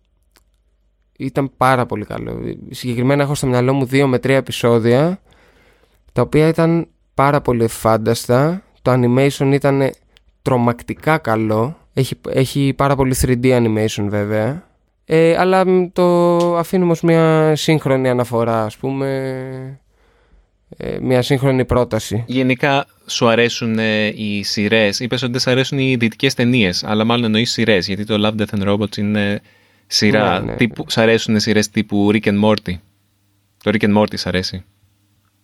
ήταν 1.18 1.52
πάρα 1.58 1.86
πολύ 1.86 2.06
καλό. 2.06 2.40
Συγκεκριμένα 2.70 3.24
έχω 3.24 3.36
στο 3.36 3.48
μυαλό 3.48 3.74
μου 3.74 3.86
δύο 3.86 4.08
με 4.08 4.20
τρία 4.20 4.38
επεισόδια 4.38 5.22
τα 6.12 6.22
οποία 6.22 6.48
ήταν 6.48 6.88
πάρα 7.14 7.42
πολύ 7.42 7.68
φάνταστα. 7.68 8.64
Το 8.82 8.92
animation 8.92 9.52
ήταν 9.54 9.92
τρομακτικά 10.42 11.18
καλό. 11.18 11.78
Έχει, 11.94 12.16
έχει 12.30 12.74
πάρα 12.78 12.96
πολύ 12.96 13.16
3D 13.22 13.46
animation 13.46 14.06
βέβαια. 14.08 14.68
Ε, 15.06 15.36
αλλά 15.38 15.66
το 15.94 16.38
αφήνουμε 16.58 16.92
ως 16.92 17.02
μια 17.02 17.56
σύγχρονη 17.56 18.10
αναφορά 18.10 18.64
ας 18.64 18.78
πούμε. 18.78 19.80
Ε, 20.78 20.98
μια 21.02 21.22
σύγχρονη 21.22 21.66
πρόταση. 21.66 22.24
Γενικά 22.28 22.86
σου 23.06 23.28
αρέσουν 23.28 23.80
ε, 23.80 24.06
οι 24.06 24.44
σειρές; 24.44 25.00
Είπες 25.00 25.22
ότι 25.22 25.32
δεν 25.32 25.42
σου 25.42 25.52
αρέσουν 25.52 25.78
οι 25.78 25.96
δυτικές 25.96 26.34
ταινίες, 26.34 26.84
αλλά 26.84 27.04
μάλλον 27.04 27.26
εννοείς 27.26 27.52
σειρές. 27.52 27.88
Γιατί 27.88 28.06
το 28.06 28.16
Love, 28.28 28.42
Death 28.42 28.60
and 28.60 28.70
Robots 28.70 28.98
είναι 28.98 29.42
σειρά. 29.88 30.40
Ναι, 30.40 30.46
ναι. 30.46 30.56
Τύπου, 30.56 30.86
σ' 30.88 30.98
αρέσουν 30.98 31.40
σειρές 31.40 31.70
τύπου 31.70 32.10
Rick 32.14 32.24
and 32.24 32.44
Morty; 32.44 32.74
Το 33.64 33.72
Rick 33.74 33.84
and 33.84 33.98
Morty 33.98 34.14
σ' 34.18 34.26
αρέσει. 34.26 34.64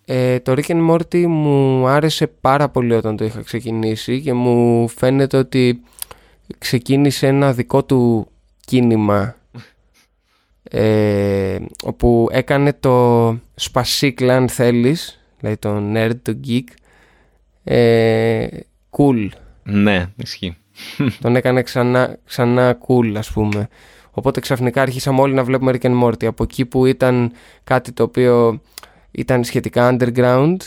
Ε, 0.05 0.39
το 0.39 0.53
Rick 0.55 0.71
and 0.71 0.89
Morty 0.89 1.25
μου 1.25 1.87
άρεσε 1.87 2.27
πάρα 2.27 2.69
πολύ 2.69 2.93
όταν 2.93 3.17
το 3.17 3.25
είχα 3.25 3.41
ξεκινήσει 3.41 4.21
και 4.21 4.33
μου 4.33 4.87
φαίνεται 4.87 5.37
ότι 5.37 5.81
ξεκίνησε 6.57 7.27
ένα 7.27 7.53
δικό 7.53 7.83
του 7.83 8.27
κίνημα 8.65 9.35
ε, 10.69 11.57
όπου 11.83 12.27
έκανε 12.31 12.73
το 12.73 13.37
σπασίκλα 13.55 14.35
αν 14.35 14.49
θέλεις 14.49 15.19
δηλαδή 15.39 15.57
το 15.57 15.81
nerd, 15.93 16.19
το 16.21 16.39
geek. 16.47 16.63
Ε, 17.63 18.47
cool. 18.97 19.27
Ναι, 19.63 20.05
ισχύει. 20.15 20.57
Τον 21.21 21.35
έκανε 21.35 21.61
ξανά, 21.61 22.17
ξανά 22.25 22.77
cool 22.87 23.13
ας 23.15 23.31
πούμε. 23.31 23.67
Οπότε 24.11 24.39
ξαφνικά 24.39 24.81
άρχισαμε 24.81 25.21
όλοι 25.21 25.33
να 25.33 25.43
βλέπουμε 25.43 25.71
Rick 25.73 25.85
and 25.85 26.03
Morty. 26.03 26.25
Από 26.25 26.43
εκεί 26.43 26.65
που 26.65 26.85
ήταν 26.85 27.31
κάτι 27.63 27.91
το 27.91 28.03
οποίο 28.03 28.61
ήταν 29.11 29.43
σχετικά 29.43 29.97
underground, 29.97 30.57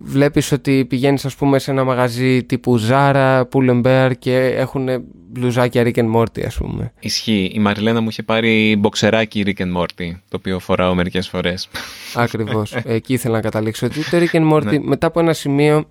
βλέπεις 0.00 0.52
ότι 0.52 0.84
πηγαίνεις 0.88 1.24
ας 1.24 1.34
πούμε 1.34 1.58
σε 1.58 1.70
ένα 1.70 1.84
μαγαζί 1.84 2.44
τύπου 2.44 2.80
Zara, 2.88 3.42
Pull&Bear 3.52 4.10
και 4.18 4.36
έχουν 4.36 4.88
μπλουζάκια 5.28 5.82
Rick 5.82 5.94
and 5.94 6.14
Morty 6.14 6.42
ας 6.46 6.56
πούμε. 6.56 6.92
Ισχύει. 7.00 7.50
Η 7.54 7.58
Μαριλένα 7.58 8.00
μου 8.00 8.08
είχε 8.08 8.22
πάρει 8.22 8.76
μποξεράκι 8.78 9.44
Rick 9.46 9.62
and 9.62 9.76
Morty, 9.82 10.10
το 10.28 10.36
οποίο 10.36 10.58
φοράω 10.58 10.94
μερικές 10.94 11.28
φορές. 11.28 11.68
Ακριβώς. 12.14 12.74
Εκεί 12.84 13.12
ήθελα 13.12 13.34
να 13.34 13.40
καταλήξω. 13.40 13.86
Ότι 13.86 14.10
το 14.10 14.16
Rick 14.16 14.36
and 14.36 14.52
Morty 14.52 14.64
ναι. 14.64 14.78
μετά 14.78 15.06
από 15.06 15.20
ένα 15.20 15.32
σημείο 15.32 15.86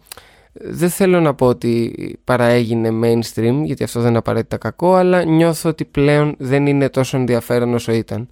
δεν 0.54 0.90
θέλω 0.90 1.20
να 1.20 1.34
πω 1.34 1.46
ότι 1.46 1.94
παραέγινε 2.24 2.90
mainstream, 3.04 3.62
γιατί 3.64 3.84
αυτό 3.84 4.00
δεν 4.00 4.10
είναι 4.10 4.18
απαραίτητα 4.18 4.58
κακό, 4.58 4.94
αλλά 4.94 5.24
νιώθω 5.24 5.70
ότι 5.70 5.86
πλέον 5.86 6.36
δεν 6.38 6.66
είναι 6.66 6.90
τόσο 6.90 7.18
ενδιαφέρον 7.18 7.74
όσο 7.74 7.92
ήταν. 7.92 8.28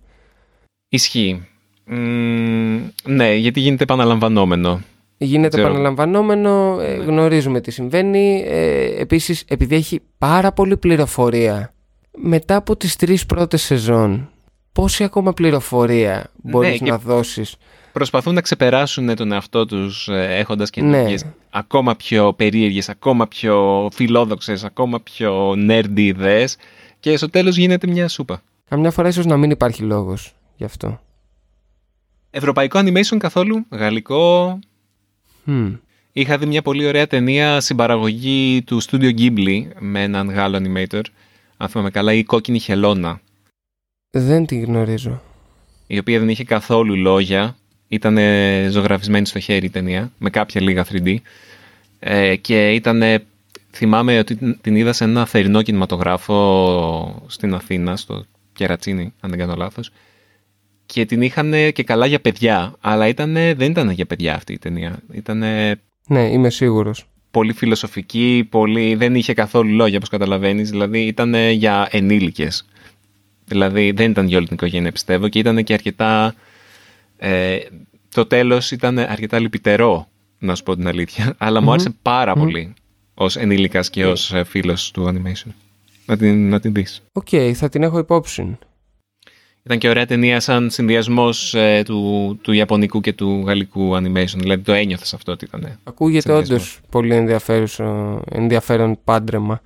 Ισχύει. 0.89 1.47
ναι, 3.03 3.33
γιατί 3.35 3.59
γίνεται 3.59 3.83
επαναλαμβανόμενο. 3.83 4.81
Γίνεται 5.17 5.59
επαναλαμβανόμενο, 5.59 6.79
ε, 6.81 6.95
ναι. 6.95 7.03
γνωρίζουμε 7.03 7.61
τι 7.61 7.71
συμβαίνει. 7.71 8.43
Ε, 8.47 9.01
επίσης, 9.01 9.43
επειδή 9.47 9.75
έχει 9.75 10.01
πάρα 10.17 10.51
πολύ 10.51 10.77
πληροφορία, 10.77 11.73
μετά 12.17 12.55
από 12.55 12.75
τις 12.77 12.95
τρεις 12.95 13.25
πρώτες 13.25 13.61
σεζόν, 13.61 14.29
πόση 14.71 15.03
ακόμα 15.03 15.33
πληροφορία 15.33 16.31
μπορείς 16.35 16.81
ναι, 16.81 16.89
να 16.89 16.97
δώσεις; 16.97 17.55
προσπαθούν 17.91 18.33
να 18.33 18.41
ξεπεράσουν 18.41 19.15
τον 19.15 19.31
εαυτό 19.31 19.65
τους 19.65 20.07
ε, 20.07 20.37
έχοντας 20.37 20.69
και 20.69 20.81
ναι. 20.81 21.05
ακόμα 21.49 21.95
πιο 21.95 22.33
περίεργες, 22.33 22.89
ακόμα 22.89 23.27
πιο 23.27 23.87
φιλόδοξες, 23.93 24.63
ακόμα 24.63 24.99
πιο 24.99 25.51
nerdy 25.51 25.99
ιδέες 25.99 26.57
και 26.99 27.17
στο 27.17 27.29
τέλος 27.29 27.55
γίνεται 27.55 27.87
μια 27.87 28.07
σούπα. 28.07 28.41
Καμιά 28.69 28.91
φορά 28.91 29.07
ίσως 29.07 29.25
να 29.25 29.37
μην 29.37 29.49
υπάρχει 29.49 29.83
λόγος 29.83 30.33
γι' 30.55 30.63
αυτό. 30.63 30.99
Ευρωπαϊκό 32.29 32.79
animation 32.79 33.17
καθόλου, 33.17 33.65
γαλλικό. 33.69 34.59
Είχα 36.11 36.37
δει 36.37 36.45
μια 36.45 36.61
πολύ 36.61 36.85
ωραία 36.85 37.07
ταινία 37.07 37.59
συμπαραγωγή 37.59 38.61
του 38.65 38.81
Studio 38.83 39.17
Ghibli 39.17 39.65
με 39.79 40.03
έναν 40.03 40.29
Γάλλο 40.29 40.57
animator. 40.57 41.01
Αν 41.57 41.69
θυμάμαι 41.69 41.89
καλά, 41.89 42.13
η 42.13 42.23
κόκκινη 42.23 42.59
χελώνα. 42.59 43.21
Δεν 44.09 44.45
την 44.45 44.63
γνωρίζω. 44.63 45.21
Η 45.87 45.97
οποία 45.97 46.19
δεν 46.19 46.29
είχε 46.29 46.43
καθόλου 46.43 46.95
λόγια 46.95 47.55
ήταν 47.87 48.17
ζωγραφισμένη 48.69 49.25
στο 49.25 49.39
χέρι 49.39 49.65
η 49.65 49.69
ταινία, 49.69 50.11
με 50.17 50.29
κάποια 50.29 50.61
λίγα 50.61 50.85
3D. 50.91 51.15
Ε, 51.99 52.35
και 52.35 52.71
ήταν, 52.71 53.21
θυμάμαι 53.71 54.19
ότι 54.19 54.55
την 54.61 54.75
είδα 54.75 54.93
σε 54.93 55.03
ένα 55.03 55.25
θερινό 55.25 55.61
κινηματογράφο 55.61 57.23
στην 57.27 57.53
Αθήνα, 57.53 57.95
στο 57.95 58.25
Κερατσίνη, 58.53 59.13
αν 59.19 59.29
δεν 59.29 59.39
κάνω 59.39 59.55
λάθος. 59.55 59.91
Και 60.93 61.05
την 61.05 61.21
είχαν 61.21 61.53
και 61.73 61.83
καλά 61.83 62.05
για 62.05 62.19
παιδιά, 62.19 62.73
αλλά 62.81 63.07
ήτανε, 63.07 63.53
δεν 63.53 63.71
ήταν 63.71 63.89
για 63.89 64.05
παιδιά 64.05 64.35
αυτή 64.35 64.53
η 64.53 64.57
ταινία. 64.57 64.99
Ήτανε 65.13 65.79
Ναι, 66.07 66.21
είμαι 66.31 66.49
σίγουρος. 66.49 67.05
πολύ 67.31 67.53
φιλοσοφική, 67.53 68.47
πολύ, 68.49 68.95
δεν 68.95 69.15
είχε 69.15 69.33
καθόλου 69.33 69.75
λόγια, 69.75 69.97
όπως 69.97 70.09
καταλαβαίνεις, 70.09 70.69
δηλαδή 70.69 70.99
ήταν 70.99 71.35
για 71.51 71.87
ενήλικες. 71.91 72.65
Δηλαδή 73.45 73.91
δεν 73.91 74.11
ήταν 74.11 74.27
για 74.27 74.37
όλη 74.37 74.45
την 74.45 74.55
οικογένεια, 74.55 74.91
πιστεύω, 74.91 75.27
και 75.27 75.39
ήταν 75.39 75.63
και 75.63 75.73
αρκετά... 75.73 76.35
Ε, 77.17 77.57
το 78.13 78.25
τέλος 78.25 78.71
ήταν 78.71 78.97
αρκετά 78.97 79.39
λυπητερό, 79.39 80.07
να 80.39 80.55
σου 80.55 80.63
πω 80.63 80.75
την 80.75 80.87
αλήθεια, 80.87 81.35
αλλά 81.37 81.61
μου 81.61 81.71
άρεσε 81.71 81.95
πάρα 82.01 82.33
πολύ 82.33 82.73
ως 83.13 83.35
ενήλικας 83.35 83.89
και 83.89 84.05
ως 84.05 84.33
ε, 84.33 84.43
φίλος 84.43 84.91
του 84.91 85.05
animation. 85.07 85.51
Να 86.05 86.17
την, 86.17 86.49
να 86.49 86.59
την 86.59 86.73
δεις. 86.73 87.01
Οκ, 87.11 87.27
θα 87.53 87.69
την 87.69 87.83
έχω 87.83 87.97
υπόψη. 87.97 88.57
Ήταν 89.65 89.77
και 89.77 89.89
ωραία 89.89 90.05
ταινία 90.05 90.39
σαν 90.39 90.69
συνδυασμός 90.69 91.55
του, 91.85 92.37
του 92.41 92.51
Ιαπωνικού 92.51 93.01
και 93.01 93.13
του 93.13 93.43
Γαλλικού 93.45 93.95
animation. 93.95 94.35
Δηλαδή 94.37 94.63
το 94.63 94.73
ένιωθες 94.73 95.13
αυτό 95.13 95.31
ότι 95.31 95.45
ήταν. 95.45 95.79
Ακούγεται 95.83 96.31
όντως 96.31 96.47
Συνδυασμός. 96.47 96.79
πολύ 96.89 97.15
ενδιαφέρον, 97.15 98.21
ενδιαφέρον 98.31 98.97
πάντρεμα. 99.03 99.61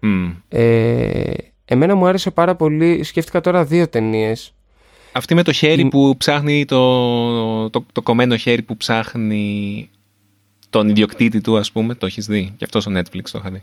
Μμ. 0.00 0.30
Ε, 0.48 1.32
εμένα 1.64 1.94
μου 1.94 2.06
άρεσε 2.06 2.30
πάρα 2.30 2.54
πολύ. 2.54 3.02
Σκέφτηκα 3.02 3.40
τώρα 3.40 3.64
δύο 3.64 3.88
ταινίες. 3.88 4.54
Αυτή 5.12 5.34
με 5.34 5.42
το 5.42 5.52
χέρι 5.52 5.80
Η- 5.82 5.88
που 5.88 6.14
ψάχνει, 6.18 6.64
το, 6.64 7.70
το, 7.70 7.86
το 7.92 8.02
κομμένο 8.02 8.36
χέρι 8.36 8.62
που 8.62 8.76
ψάχνει 8.76 9.90
τον 10.70 10.88
ιδιοκτήτη 10.88 11.40
του, 11.40 11.56
ας 11.58 11.72
πούμε, 11.72 11.94
το 11.94 12.06
έχεις 12.06 12.26
δει; 12.26 12.52
Και 12.56 12.64
αυτός 12.64 12.82
στο 12.82 12.92
Netflix 12.96 13.22
το 13.30 13.38
είχα 13.38 13.50
δει. 13.50 13.62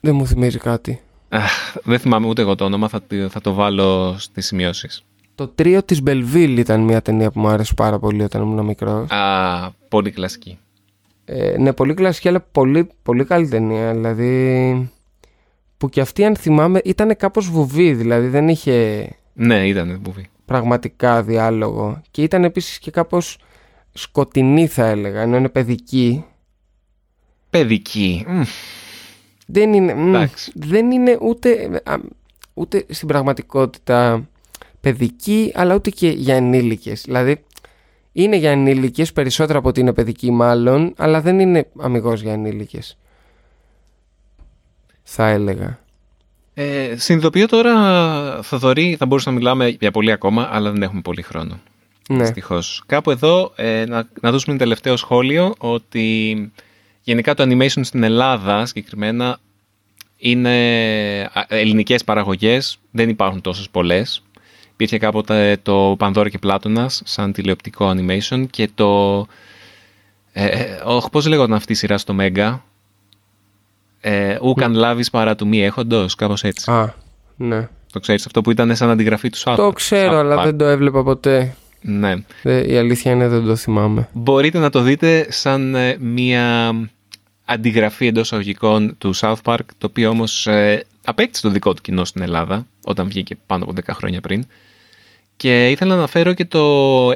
Δεν 0.00 0.14
μου 0.14 0.26
θυμίζει 0.26 0.58
κάτι. 0.58 1.00
Αχ, 1.28 1.76
δεν 1.84 1.98
θυμάμαι 1.98 2.26
ούτε 2.26 2.42
εγώ 2.42 2.54
το 2.54 2.64
όνομα, 2.64 2.88
θα, 2.88 3.02
τη- 3.02 3.28
θα 3.28 3.40
το 3.40 3.52
βάλω 3.52 4.16
στις 4.18 4.46
σημειώσεις. 4.46 5.02
Το 5.34 5.48
τρίο 5.48 5.82
της 5.82 6.02
Μπελβίλ 6.02 6.56
ήταν 6.58 6.80
μια 6.80 7.02
ταινία 7.02 7.30
που 7.30 7.40
μου 7.40 7.48
άρεσε 7.48 7.74
πάρα 7.74 7.98
πολύ 7.98 8.22
όταν 8.22 8.42
ήμουν 8.42 8.64
μικρός. 8.64 9.10
Α, 9.10 9.70
πολύ 9.88 10.10
κλασική. 10.10 10.58
Ε, 11.24 11.56
ναι, 11.58 11.72
πολύ 11.72 11.94
κλασική, 11.94 12.28
αλλά 12.28 12.40
πολύ, 12.40 12.88
πολύ 13.02 13.24
καλή 13.24 13.48
ταινία. 13.48 13.92
Δηλαδή. 13.92 14.90
Που 15.76 15.88
και 15.88 16.00
αυτή, 16.00 16.24
αν 16.24 16.36
θυμάμαι, 16.36 16.80
ήταν 16.84 17.16
κάπως 17.16 17.50
βουβή. 17.50 17.92
Δηλαδή 17.94 18.26
δεν 18.28 18.48
είχε 18.48 19.08
Ναι, 19.32 19.66
ήταν 19.66 20.00
βουβή. 20.04 20.26
πραγματικά 20.44 21.22
διάλογο. 21.22 22.02
Και 22.10 22.22
ήταν 22.22 22.44
επίσης 22.44 22.78
και 22.78 22.90
κάπως 22.90 23.38
σκοτεινή, 23.92 24.66
θα 24.66 24.86
έλεγα. 24.86 25.20
Ενώ 25.20 25.36
είναι 25.36 25.48
παιδική. 25.48 26.24
Παιδική. 27.50 28.24
Μμ, 28.28 28.42
Δεν 29.50 29.72
είναι, 29.72 29.94
μ, 29.94 30.14
Εντάξει. 30.14 30.52
δεν 30.54 30.90
είναι 30.90 31.18
ούτε, 31.20 31.80
α, 31.84 31.94
ούτε 32.54 32.84
στην 32.88 33.08
πραγματικότητα 33.08 34.28
παιδική, 34.80 35.52
αλλά 35.54 35.74
ούτε 35.74 35.90
και 35.90 36.08
για 36.08 36.34
ενήλικες. 36.34 37.02
Δηλαδή, 37.02 37.44
είναι 38.12 38.36
για 38.36 38.50
ενήλικες 38.50 39.12
περισσότερο 39.12 39.58
από 39.58 39.68
ότι 39.68 39.80
είναι 39.80 39.92
παιδική 39.92 40.30
μάλλον, 40.30 40.94
αλλά 40.96 41.20
δεν 41.20 41.40
είναι 41.40 41.68
αμυγός 41.78 42.20
για 42.22 42.32
ενήλικες. 42.32 42.98
Θα 45.02 45.28
έλεγα. 45.28 45.78
Ε, 46.54 46.94
συνειδητοποιώ 46.96 47.46
τώρα, 47.46 48.42
Θοδωρή, 48.42 48.96
θα 48.98 49.06
μπορούσαμε 49.06 49.36
να 49.36 49.42
μιλάμε 49.42 49.76
για 49.80 49.90
πολύ 49.90 50.12
ακόμα, 50.12 50.48
αλλά 50.52 50.70
δεν 50.70 50.82
έχουμε 50.82 51.00
πολύ 51.00 51.22
χρόνο. 51.22 51.60
Ναι. 52.08 52.18
Δυστυχώς. 52.18 52.82
Κάπου 52.86 53.10
εδώ 53.10 53.52
ε, 53.56 53.84
να, 53.88 54.08
να 54.20 54.30
δώσουμε 54.30 54.54
ένα 54.54 54.62
τελευταίο 54.62 54.96
σχόλιο 54.96 55.54
ότι 55.58 56.36
γενικά 57.08 57.34
το 57.34 57.42
animation 57.48 57.80
στην 57.84 58.02
Ελλάδα 58.02 58.66
συγκεκριμένα 58.66 59.38
είναι 60.16 60.50
α, 61.32 61.44
ελληνικές 61.48 62.04
παραγωγές, 62.04 62.78
δεν 62.90 63.08
υπάρχουν 63.08 63.40
τόσες 63.40 63.68
πολλές. 63.70 64.22
Υπήρχε 64.72 64.98
κάποτε 64.98 65.58
το 65.62 65.94
Πανδώρα 65.98 66.28
και 66.28 66.38
Πλάτωνας 66.38 67.02
σαν 67.04 67.32
τηλεοπτικό 67.32 67.94
animation 67.96 68.44
και 68.50 68.68
το... 68.74 69.18
Ε, 70.32 70.46
ε, 70.46 70.80
όχι, 70.84 71.10
πώς 71.10 71.26
λέγονταν 71.26 71.56
αυτή 71.56 71.72
η 71.72 71.76
σειρά 71.76 71.98
στο 71.98 72.12
Μέγκα; 72.14 72.64
Ε, 74.00 74.36
Ου 74.42 74.54
καν 74.54 74.74
λάβεις 74.74 75.10
παρά 75.10 75.34
του 75.34 75.46
μη 75.46 75.62
έχοντος, 75.64 76.14
κάπως 76.14 76.44
έτσι. 76.44 76.70
Α, 76.70 76.94
ναι. 77.36 77.68
Το 77.92 78.00
ξέρεις 78.00 78.26
αυτό 78.26 78.40
που 78.40 78.50
ήταν 78.50 78.76
σαν 78.76 78.90
αντιγραφή 78.90 79.30
του 79.30 79.38
South 79.38 79.54
Το 79.56 79.66
Park. 79.66 79.74
ξέρω, 79.74 80.12
South 80.16 80.20
αλλά 80.20 80.40
Park. 80.40 80.44
δεν 80.44 80.56
το 80.58 80.64
έβλεπα 80.64 81.02
ποτέ. 81.02 81.54
Ναι. 81.80 82.14
Ε, 82.42 82.72
Η 82.72 82.76
αλήθεια 82.76 83.12
είναι 83.12 83.28
δεν 83.28 83.44
το 83.44 83.56
θυμάμαι. 83.56 84.08
Μπορείτε 84.12 84.58
να 84.58 84.70
το 84.70 84.80
δείτε 84.80 85.26
σαν 85.28 85.74
ε, 85.74 85.96
μία 86.00 86.72
αντιγραφή 87.48 88.06
εντός 88.06 88.32
αγωγικών 88.32 88.94
του 88.98 89.16
South 89.16 89.42
Park, 89.44 89.64
το 89.78 89.86
οποίο 89.86 90.10
όμως 90.10 90.46
ε, 90.46 90.84
απέκτησε 91.04 91.42
το 91.42 91.50
δικό 91.50 91.74
του 91.74 91.82
κοινό 91.82 92.04
στην 92.04 92.22
Ελλάδα, 92.22 92.66
όταν 92.84 93.08
βγήκε 93.08 93.36
πάνω 93.46 93.64
από 93.64 93.72
10 93.76 93.82
χρόνια 93.92 94.20
πριν. 94.20 94.46
Και 95.36 95.70
ήθελα 95.70 95.90
να 95.90 95.96
αναφέρω 95.96 96.32
και 96.32 96.44
το, 96.44 97.08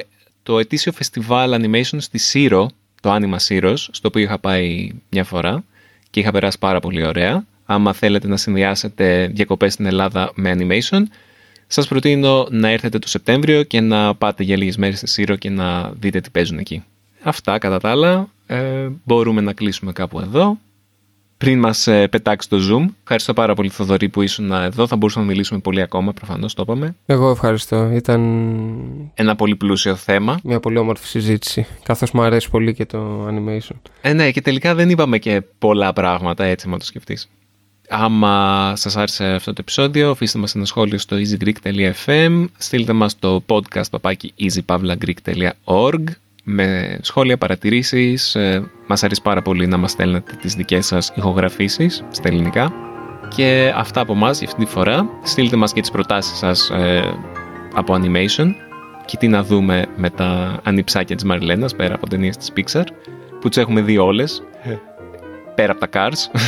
το 0.43 0.59
ετήσιο 0.59 0.91
φεστιβάλ 0.91 1.53
animation 1.53 1.97
στη 1.97 2.17
Σύρο, 2.17 2.69
το 3.01 3.15
Anima 3.15 3.37
Syros, 3.47 3.75
στο 3.75 4.07
οποίο 4.07 4.21
είχα 4.21 4.39
πάει 4.39 4.91
μια 5.09 5.23
φορά 5.23 5.63
και 6.09 6.19
είχα 6.19 6.31
περάσει 6.31 6.59
πάρα 6.59 6.79
πολύ 6.79 7.05
ωραία. 7.05 7.45
Άμα 7.65 7.93
θέλετε 7.93 8.27
να 8.27 8.37
συνδυάσετε 8.37 9.27
διακοπές 9.33 9.73
στην 9.73 9.85
Ελλάδα 9.85 10.31
με 10.35 10.55
animation, 10.57 11.01
σας 11.67 11.87
προτείνω 11.87 12.47
να 12.49 12.69
έρθετε 12.69 12.99
το 12.99 13.07
Σεπτέμβριο 13.07 13.63
και 13.63 13.81
να 13.81 14.15
πάτε 14.15 14.43
για 14.43 14.57
λίγες 14.57 14.77
μέρες 14.77 14.97
στη 14.97 15.07
Σύρο 15.07 15.35
και 15.35 15.49
να 15.49 15.91
δείτε 15.99 16.21
τι 16.21 16.29
παίζουν 16.29 16.57
εκεί. 16.57 16.83
Αυτά 17.23 17.57
κατά 17.57 17.79
τα 17.79 17.89
άλλα. 17.89 18.27
Ε, 18.47 18.87
μπορούμε 19.03 19.41
να 19.41 19.53
κλείσουμε 19.53 19.91
κάπου 19.91 20.19
εδώ. 20.19 20.57
Πριν 21.37 21.59
μας 21.59 21.87
ε, 21.87 22.07
πετάξει 22.07 22.49
το 22.49 22.57
Zoom, 22.69 22.85
ευχαριστώ 23.01 23.33
πάρα 23.33 23.53
πολύ 23.55 23.69
Θοδωρή 23.69 24.09
που 24.09 24.21
ήσουν 24.21 24.51
εδώ. 24.51 24.87
Θα 24.87 24.95
μπορούσαμε 24.95 25.25
να 25.25 25.31
μιλήσουμε 25.31 25.59
πολύ 25.59 25.81
ακόμα, 25.81 26.13
προφανώς 26.13 26.53
το 26.53 26.61
είπαμε. 26.61 26.95
Εγώ 27.05 27.29
ευχαριστώ. 27.29 27.89
Ήταν 27.93 28.21
Ένα 29.13 29.35
πολύ 29.35 29.55
πλούσιο 29.55 29.95
θέμα. 29.95 30.39
μια 30.43 30.59
πολύ 30.59 30.77
όμορφη 30.77 31.07
συζήτηση. 31.07 31.65
Καθώς 31.83 32.11
μου 32.11 32.21
αρέσει 32.21 32.49
πολύ 32.49 32.73
και 32.73 32.85
το 32.85 33.27
animation. 33.27 33.75
Ε, 34.01 34.13
ναι, 34.13 34.31
και 34.31 34.41
τελικά 34.41 34.75
δεν 34.75 34.89
είπαμε 34.89 35.17
και 35.17 35.41
πολλά 35.59 35.93
πράγματα 35.93 36.43
έτσι, 36.43 36.65
άμα 36.67 36.77
το 36.77 36.85
σκεφτείς. 36.85 37.29
Άμα 37.89 38.73
σας 38.75 38.97
άρεσε 38.97 39.25
αυτό 39.25 39.51
το 39.53 39.57
επεισόδιο, 39.61 40.09
αφήστε 40.09 40.39
μας 40.39 40.55
ένα 40.55 40.65
σχόλιο 40.65 40.97
στο 40.97 41.17
easygreek.fm, 41.17 42.45
στείλτε 42.57 42.93
μας 42.93 43.19
το 43.19 43.43
podcast 43.47 43.89
παπάκι 43.91 44.33
easypavlagreek.org 44.39 46.03
με 46.43 46.97
σχόλια, 47.01 47.37
παρατηρήσεις. 47.37 48.35
Ε, 48.35 48.71
μας 48.87 49.03
αρέσει 49.03 49.21
πάρα 49.21 49.41
πολύ 49.41 49.67
να 49.67 49.77
μας 49.77 49.91
στέλνετε 49.91 50.33
τις 50.41 50.53
δικές 50.53 50.85
σας 50.85 51.11
ηχογραφήσεις 51.15 52.03
στα 52.09 52.27
ελληνικά. 52.27 52.73
Και 53.35 53.73
αυτά 53.75 54.01
από 54.01 54.13
εμάς 54.13 54.39
για 54.39 54.47
αυτή 54.47 54.65
τη 54.65 54.71
φορά. 54.71 55.09
Στείλτε 55.23 55.55
μας 55.55 55.73
και 55.73 55.81
τις 55.81 55.91
προτάσεις 55.91 56.37
σας 56.37 56.69
ε, 56.69 57.13
από 57.73 57.93
animation 57.93 58.45
και 59.05 59.17
τι 59.17 59.27
να 59.27 59.43
δούμε 59.43 59.85
με 59.95 60.09
τα 60.09 60.59
ανιψάκια 60.63 61.15
της 61.15 61.25
Μαριλένας 61.25 61.75
πέρα 61.75 61.95
από 61.95 62.09
ταινίες 62.09 62.37
της 62.37 62.51
Pixar 62.55 62.85
που 63.39 63.49
τις 63.49 63.57
έχουμε 63.57 63.81
δει 63.81 63.97
όλες 63.97 64.43
πέρα 65.55 65.71
από 65.71 65.87
τα 65.87 65.89
Cars 65.93 66.39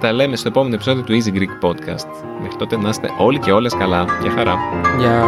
τα 0.00 0.12
λέμε 0.12 0.36
στο 0.36 0.48
επόμενο 0.48 0.74
επεισόδιο 0.74 1.02
του 1.02 1.12
Easy 1.12 1.36
Greek 1.36 1.68
Podcast 1.68 2.08
μέχρι 2.40 2.56
τότε 2.58 2.76
να 2.76 2.88
είστε 2.88 3.10
όλοι 3.18 3.38
και 3.38 3.52
όλες 3.52 3.74
καλά 3.74 4.06
και 4.22 4.28
χαρά 4.28 4.56
Γεια. 4.98 5.24